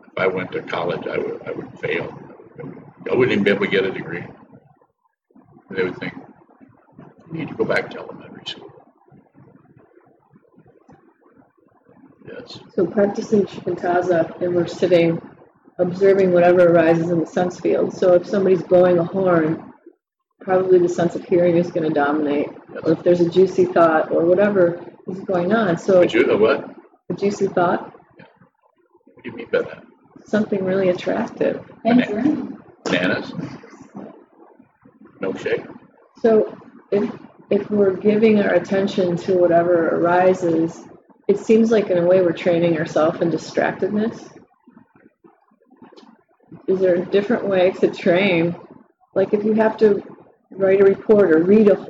[0.07, 2.17] If I went to college, I would, I would fail.
[3.11, 4.25] I wouldn't even be able to get a degree.
[5.71, 6.15] They would think,
[7.33, 8.74] you need to go back to elementary school.
[12.27, 15.21] Yes, So practicing shikantaza and we're sitting
[15.79, 17.93] observing whatever arises in the sense field.
[17.93, 19.73] So if somebody's blowing a horn,
[20.41, 22.49] probably the sense of hearing is going to dominate.
[22.83, 25.77] Or if there's a juicy thought or whatever is going on.
[25.77, 26.67] So would you, uh, what?
[26.69, 26.77] What
[27.11, 29.85] a juicy thought, what do you mean by that?
[30.27, 31.63] something really attractive.
[31.83, 33.33] Bana- Bananas?
[35.21, 35.67] Milkshake?
[36.23, 36.57] So
[36.91, 37.11] if
[37.51, 40.83] if we're giving our attention to whatever arises,
[41.27, 44.31] it seems like in a way we're training ourselves in distractedness.
[46.67, 48.57] Is there a different way to train?
[49.15, 50.03] Like if you have to
[50.51, 51.87] write a report or read a,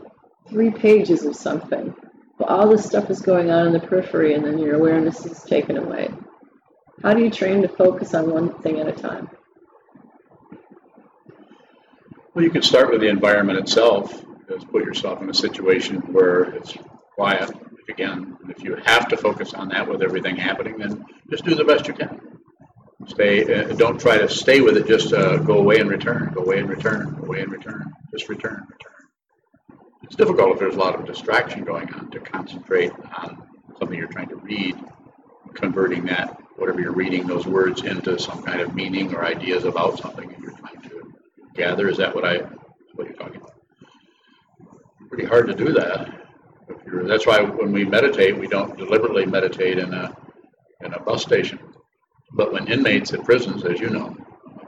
[0.48, 1.94] three pages of something,
[2.38, 5.42] but all this stuff is going on in the periphery and then your awareness is
[5.42, 6.10] taken away.
[7.02, 9.30] How do you train to focus on one thing at a time?
[12.34, 14.24] Well, you could start with the environment itself.
[14.48, 16.76] Just put yourself in a situation where it's
[17.14, 17.50] quiet.
[17.88, 21.64] Again, if you have to focus on that with everything happening, then just do the
[21.64, 22.20] best you can.
[23.06, 23.42] Stay.
[23.42, 24.86] Uh, don't try to stay with it.
[24.86, 26.32] Just uh, go away and return.
[26.34, 27.14] Go away and return.
[27.14, 27.92] Go away and return.
[28.10, 28.66] Just return.
[28.70, 29.80] Return.
[30.04, 33.42] It's difficult if there's a lot of distraction going on to concentrate on
[33.78, 34.76] something you're trying to read,
[35.54, 39.98] converting that whatever you're reading those words into some kind of meaning or ideas about
[39.98, 41.12] something that you're trying to
[41.54, 41.88] gather.
[41.88, 42.38] Is that what I,
[42.94, 43.54] what you're talking about?
[45.08, 46.23] Pretty hard to do that.
[47.06, 50.16] That's why when we meditate, we don't deliberately meditate in a,
[50.80, 51.58] in a bus station.
[52.32, 54.16] But when inmates at prisons, as you know,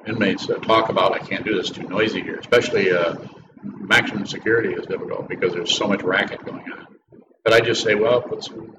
[0.07, 3.17] inmates uh, talk about, I can't do this, too noisy here, especially uh,
[3.63, 6.87] maximum security is difficult because there's so much racket going on.
[7.45, 8.77] But I just say, well, put some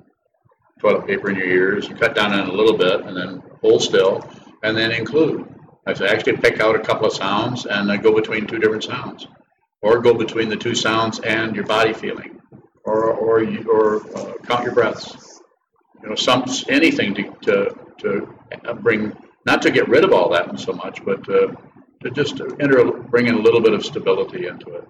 [0.80, 3.82] toilet paper in your ears, cut down on it a little bit, and then hold
[3.82, 4.30] still,
[4.64, 5.54] and then include.
[5.86, 8.84] I say actually pick out a couple of sounds and uh, go between two different
[8.84, 9.26] sounds,
[9.82, 12.37] or go between the two sounds and your body feeling,
[12.88, 13.44] or or
[13.76, 15.42] or uh, count your breaths.
[16.04, 18.36] You know, some anything to to to
[18.66, 19.14] uh, bring
[19.46, 21.56] not to get rid of all that so much, but to,
[22.04, 24.86] to just to enter, bring in a little bit of stability into it.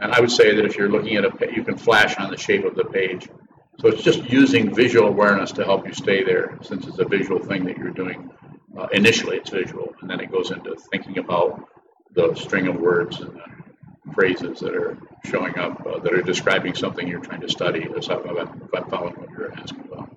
[0.00, 2.38] And I would say that if you're looking at a, you can flash on the
[2.38, 3.28] shape of the page
[3.80, 7.40] So it's just using visual awareness to help you stay there, since it's a visual
[7.40, 8.30] thing that you're doing.
[8.78, 11.68] Uh, initially, it's visual, and then it goes into thinking about
[12.14, 13.40] the string of words and
[14.14, 17.82] phrases that are showing up uh, that are describing something you're trying to study.
[17.82, 20.14] How if I'm, if I'm following what you're asking about.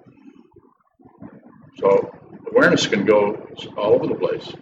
[1.78, 2.12] So
[2.52, 4.54] awareness can go all over the place.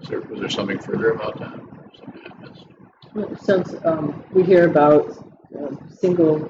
[0.00, 1.60] Is there, was there something further about that?
[1.98, 2.22] Something
[3.20, 3.44] missed?
[3.44, 5.10] Since um, we hear about
[5.58, 6.40] uh, single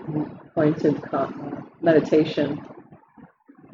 [0.54, 1.02] pointed
[1.80, 2.64] meditation,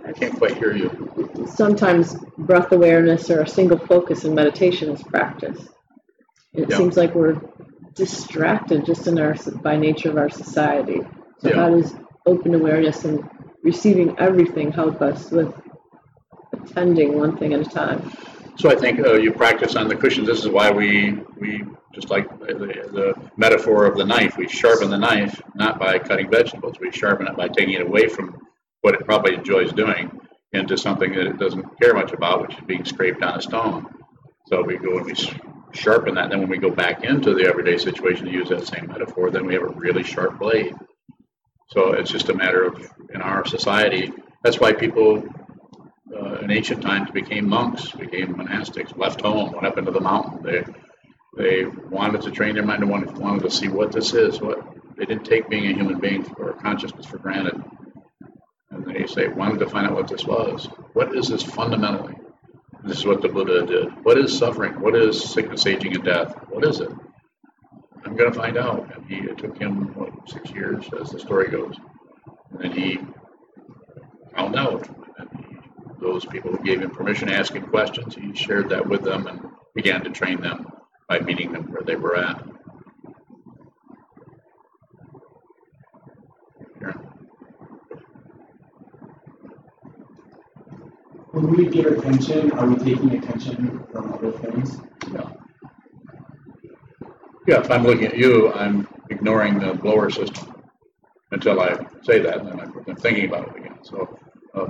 [0.07, 1.47] I can't quite hear you.
[1.47, 5.69] sometimes breath awareness or a single focus in meditation is practice.
[6.55, 6.77] It Yeah.
[6.77, 7.41] seems like we're
[7.95, 11.01] distracted just in our by nature of our society.
[11.39, 11.57] So Yeah.
[11.57, 11.95] how does
[12.27, 13.29] open awareness and
[13.63, 15.53] receiving everything help us with
[16.53, 18.11] attending one thing at a time?
[18.57, 20.29] So I think uh, you practice on the cushions.
[20.29, 22.55] This is why we we just like the,
[22.93, 24.37] the metaphor of the knife.
[24.37, 26.79] We sharpen the knife not by cutting vegetables.
[26.81, 28.41] We sharpen it by taking it away from
[28.83, 30.11] what it probably enjoys doing
[30.53, 33.87] into something that it doesn't care much about, which is being scraped on a stone.
[34.47, 35.15] So we go and we
[35.75, 36.31] sharpen that.
[36.31, 39.47] Then when we go back into the everyday situation to use that same metaphor, then
[39.47, 40.75] we have a really sharp blade.
[41.69, 44.13] So it's just a matter of in our society.
[44.43, 45.25] That's why people
[46.15, 50.43] uh, in ancient times became monks, became monastics, left home, went up into the mountain.
[50.43, 50.65] They
[51.37, 54.41] they wanted to train their mind and wanted, wanted to see what this is.
[54.41, 54.63] What
[54.97, 57.61] they didn't take being a human being or consciousness for granted.
[58.71, 60.67] And they say wanted to find out what this was.
[60.93, 62.15] What is this fundamentally?
[62.85, 64.05] This is what the Buddha did.
[64.05, 64.79] What is suffering?
[64.79, 66.35] What is sickness, aging, and death?
[66.51, 66.91] What is it?
[68.05, 68.95] I'm going to find out.
[68.95, 71.77] And he it took him what six years, as the story goes.
[72.51, 72.99] And then he
[74.37, 74.87] found out.
[75.19, 75.57] And he,
[75.99, 79.27] those people who gave him permission to ask him questions, he shared that with them
[79.29, 79.41] and
[79.75, 80.67] began to train them
[81.09, 82.45] by meeting them where they were at.
[86.79, 87.09] Karen?
[91.35, 94.79] When we give attention, are we taking attention from other things?
[97.49, 100.63] Yeah, if I'm looking at you, I'm ignoring the blower system
[101.33, 103.79] until I say that, and then I'm thinking about it again.
[103.83, 104.17] So
[104.55, 104.69] uh,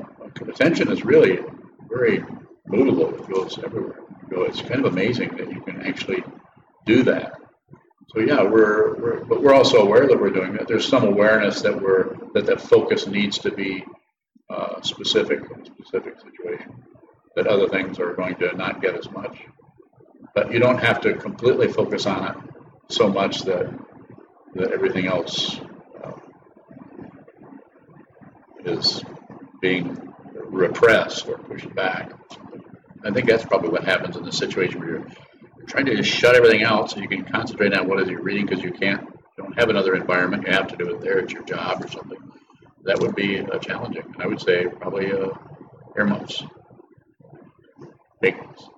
[0.49, 1.41] attention is really
[1.87, 2.25] very
[2.67, 3.15] movable.
[3.15, 4.01] It goes everywhere.
[4.31, 6.25] Go, it's kind of amazing that you can actually
[6.87, 7.35] do that.
[8.09, 10.67] So yeah, we're, we're but we're also aware that we're doing that.
[10.67, 13.85] There's some awareness that we're that that focus needs to be
[14.51, 16.83] uh, specific specific situation.
[17.37, 19.39] That other things are going to not get as much.
[20.35, 22.37] But you don't have to completely focus on it
[22.89, 23.73] so much that
[24.55, 25.61] that everything else
[26.03, 26.13] uh,
[28.65, 29.03] is
[29.61, 29.99] being
[30.35, 32.13] repressed or pushed back.
[33.05, 35.07] I think that's probably what happens in the situation where you're,
[35.67, 38.45] trying to just shut everything out so you can concentrate on what is you're reading
[38.45, 40.47] because you can't, you don't have another environment.
[40.47, 41.19] You have to do it there.
[41.21, 42.19] It's your job or something.
[42.85, 44.03] That would be uh, challenging.
[44.15, 45.29] And I would say probably uh,
[45.97, 46.43] earmuffs,
[48.21, 48.69] big ones,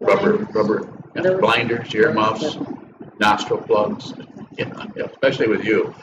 [0.00, 2.58] rubber, rubber yeah, blinders, earmuffs,
[3.20, 4.12] nostril plugs.
[4.58, 5.94] Yeah, yeah, especially with you,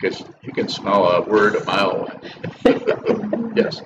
[0.00, 2.18] because you can smell a word a mile away.
[3.54, 3.82] yes.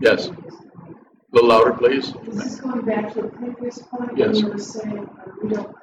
[0.00, 0.28] Yes.
[0.28, 0.32] A
[1.32, 2.12] little louder, please.
[2.26, 4.36] This is going back to a previous point, Yes.
[4.36, 5.81] when you were saying, uh, we don't promote,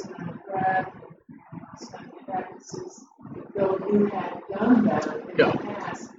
[0.00, 0.92] on the breath
[1.94, 3.04] and practices,
[3.54, 5.52] though you had done that in Yeah.
[5.52, 6.10] the past.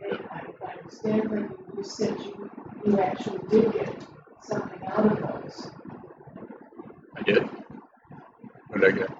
[0.00, 2.50] And I, if I understand correctly, you said you,
[2.86, 4.04] you actually did get
[4.42, 5.70] something out of those.
[7.16, 7.42] I did.
[8.68, 9.10] What did I get?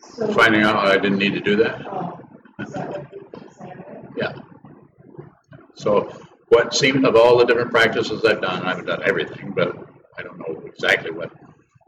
[0.00, 1.86] So, Finding out I didn't need to do that?
[1.86, 2.18] oh,
[2.58, 4.04] that what you, is that it?
[4.16, 4.32] Yeah.
[5.74, 6.12] So
[6.48, 9.76] what seemed of all the different practices I've done, I haven't done everything, but
[10.18, 11.32] I don't know exactly what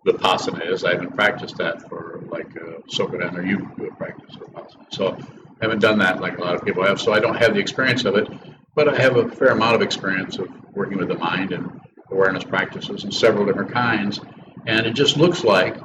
[0.07, 0.85] Vipassana is.
[0.85, 4.87] I haven't practiced that for like uh, Sokoden or you do a practice of Vipassana.
[4.91, 7.01] So I haven't done that like a lot of people have.
[7.01, 8.29] So I don't have the experience of it,
[8.75, 11.81] but I have a fair amount of experience of working with the mind and
[12.11, 14.21] awareness practices and several different kinds.
[14.67, 15.77] And it just looks like,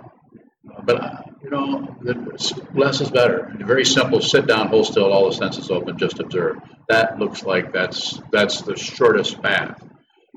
[0.84, 1.95] but uh, you know,
[2.74, 3.53] less is better.
[3.59, 4.22] Very simple.
[4.22, 6.57] Sit down, hold still, all the senses open, just observe.
[6.89, 9.82] That looks like that's that's the shortest path.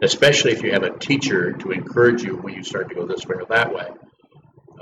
[0.02, 3.26] Especially if you have a teacher to encourage you when you start to go this
[3.26, 3.88] way or that way.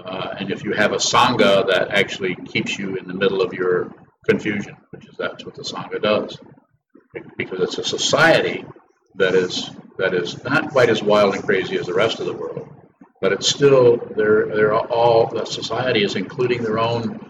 [0.04, 3.52] Uh, and if you have a sangha that actually keeps you in the middle of
[3.52, 3.92] your
[4.28, 6.38] confusion, which is that's what the sangha does,
[7.36, 8.64] because it's a society
[9.14, 12.32] that is that is not quite as wild and crazy as the rest of the
[12.32, 12.68] world,
[13.20, 17.20] but it's still they're they're all the society is including their own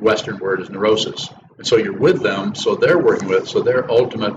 [0.00, 3.90] Western word is neurosis, and so you're with them, so they're working with, so their
[3.90, 4.34] ultimate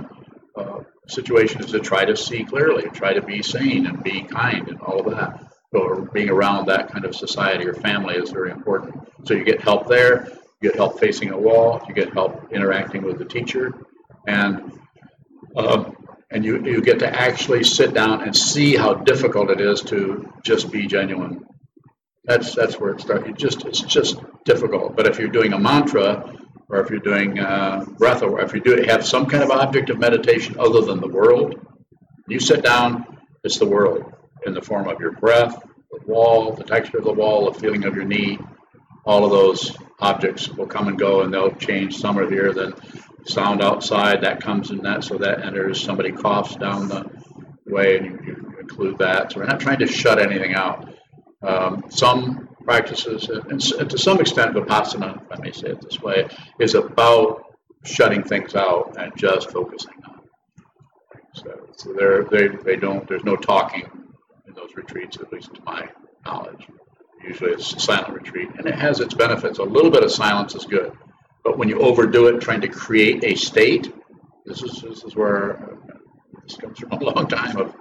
[0.55, 4.67] uh, situation is to try to see clearly, try to be sane and be kind
[4.67, 5.51] and all of that.
[5.73, 9.07] So being around that kind of society or family is very important.
[9.25, 10.27] So you get help there,
[10.61, 13.73] you get help facing a wall, you get help interacting with the teacher,
[14.27, 14.79] and
[15.55, 15.95] um,
[16.29, 20.31] and you you get to actually sit down and see how difficult it is to
[20.43, 21.45] just be genuine.
[22.25, 23.27] That's that's where it starts.
[23.27, 24.95] It just it's just difficult.
[24.95, 26.40] But if you're doing a mantra,
[26.71, 29.89] or if you're doing uh, breath, or if you do have some kind of object
[29.89, 31.59] of meditation other than the world,
[32.27, 34.13] you sit down, it's the world
[34.45, 35.61] in the form of your breath,
[35.91, 38.39] the wall, the texture of the wall, the feeling of your knee.
[39.05, 41.97] All of those objects will come and go, and they'll change.
[41.97, 42.73] Some are here, then
[43.25, 45.81] sound outside that comes in that, so that enters.
[45.81, 47.09] Somebody coughs down the
[47.65, 49.33] way, and you, you include that.
[49.33, 50.87] So we're not trying to shut anything out.
[51.41, 53.59] Um, some practices, and,
[53.89, 56.27] to some extent, vipassana, if I may say it this way,
[56.59, 57.45] is about
[57.83, 60.21] shutting things out and just focusing on.
[61.33, 63.07] So, so they they don't.
[63.07, 63.89] There's no talking
[64.47, 65.87] in those retreats, at least to my
[66.25, 66.67] knowledge.
[67.23, 69.59] Usually, it's a silent retreat, and it has its benefits.
[69.59, 70.91] A little bit of silence is good,
[71.43, 73.93] but when you overdo it, trying to create a state,
[74.45, 75.97] this is this is where uh,
[76.43, 77.73] this comes from a long time of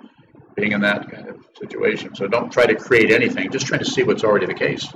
[0.54, 2.14] being in that kind of situation.
[2.14, 3.50] So don't try to create anything.
[3.50, 4.86] Just try to see what's already the case,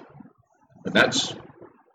[0.84, 1.34] and that's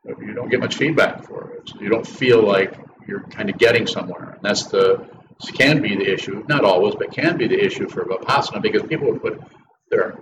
[0.05, 1.71] you don't get much feedback for it.
[1.79, 2.73] You don't feel like
[3.07, 5.07] you're kind of getting somewhere, and that's the
[5.53, 6.43] can be the issue.
[6.47, 9.41] Not always, but can be the issue for vipassana because people put
[9.89, 10.19] their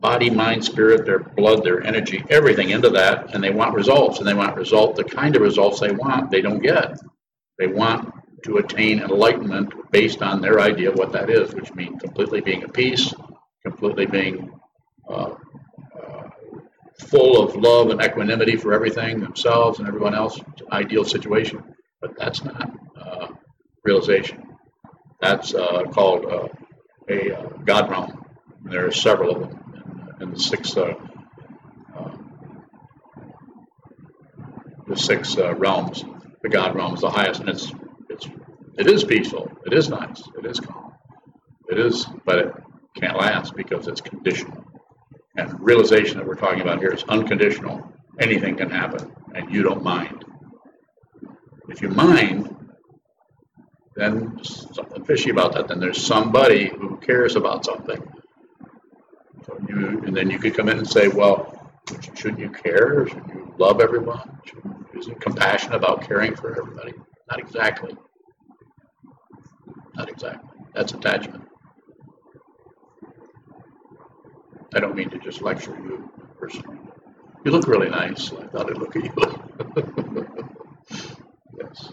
[0.00, 4.26] body, mind, spirit, their blood, their energy, everything into that, and they want results, and
[4.26, 6.98] they want result, the kind of results they want, they don't get.
[7.58, 8.12] They want
[8.44, 12.62] to attain enlightenment based on their idea of what that is, which means completely being
[12.62, 13.12] at peace,
[13.64, 14.52] completely being
[15.08, 15.34] uh,
[16.00, 16.28] uh,
[16.98, 20.40] full of love and equanimity for everything, themselves and everyone else,
[20.70, 21.62] ideal situation.
[22.00, 22.70] But that's not
[23.00, 23.28] uh,
[23.84, 24.42] realization.
[25.20, 26.48] That's uh, called uh,
[27.08, 28.24] a uh, God realm.
[28.64, 30.74] There are several of them in, in the six
[34.88, 36.04] the six realms.
[36.42, 37.72] The God realm is the highest, and it's
[38.78, 39.50] it is peaceful.
[39.66, 40.22] It is nice.
[40.38, 40.92] It is calm.
[41.68, 42.54] It is, but it
[42.94, 44.64] can't last because it's conditional.
[45.36, 47.90] And realization that we're talking about here is unconditional.
[48.20, 50.24] Anything can happen, and you don't mind.
[51.68, 52.54] If you mind,
[53.96, 55.68] then something fishy about that.
[55.68, 58.02] Then there's somebody who cares about something.
[59.46, 61.72] So you, and then you could come in and say, well,
[62.14, 63.06] shouldn't you care?
[63.08, 64.40] Should you love everyone?
[64.44, 64.62] Should,
[64.94, 66.92] isn't compassion about caring for everybody?
[67.30, 67.96] Not exactly.
[69.96, 70.48] Not exactly.
[70.74, 71.44] That's attachment.
[74.74, 76.78] I don't mean to just lecture you personally.
[77.44, 78.32] You look really nice.
[78.32, 79.12] I thought I'd look at you.
[81.60, 81.92] yes.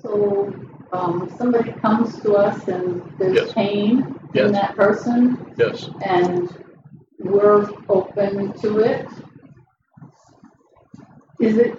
[0.00, 0.54] So,
[0.92, 3.18] um, somebody comes to us and Yes.
[3.18, 4.46] there's pain Yes.
[4.46, 5.90] in that person Yes.
[6.04, 6.54] and
[7.18, 9.08] we're open to it.
[11.40, 11.76] Is it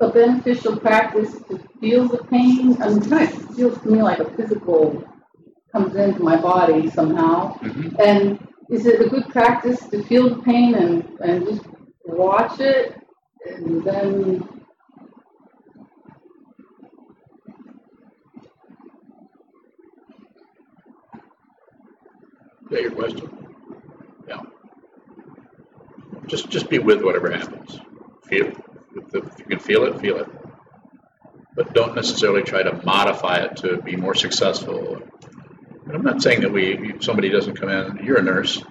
[0.00, 2.80] a beneficial practice to feel the pain?
[2.82, 5.04] I'm trying, it feels to me like a physical
[5.72, 7.54] comes into my body somehow.
[7.60, 7.98] Mhm.
[8.00, 11.62] And is it a good practice to feel the pain and, and just
[12.04, 12.96] watch it
[13.46, 14.48] and then
[22.70, 23.28] Yeah, your question?
[24.28, 24.42] Yeah.
[26.28, 27.80] Just, just be with whatever happens.
[28.22, 28.52] Feel.
[28.96, 30.28] If, the, if you can feel it, feel it.
[31.54, 35.02] But don't necessarily try to modify it to be more successful.
[35.86, 38.62] And I'm not saying that we, somebody doesn't come in, you're a nurse,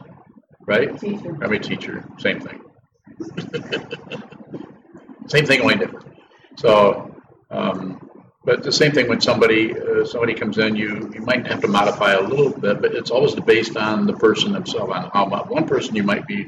[0.65, 0.97] right?
[0.99, 1.38] teacher?
[1.41, 2.61] I'm a teacher, same thing.
[5.28, 6.05] same thing, only different.
[6.57, 7.15] So,
[7.51, 8.09] um,
[8.43, 11.67] but the same thing when somebody uh, somebody comes in, you you might have to
[11.67, 14.91] modify a little bit, but it's always based on the person themselves.
[14.93, 16.38] On how much one person you might be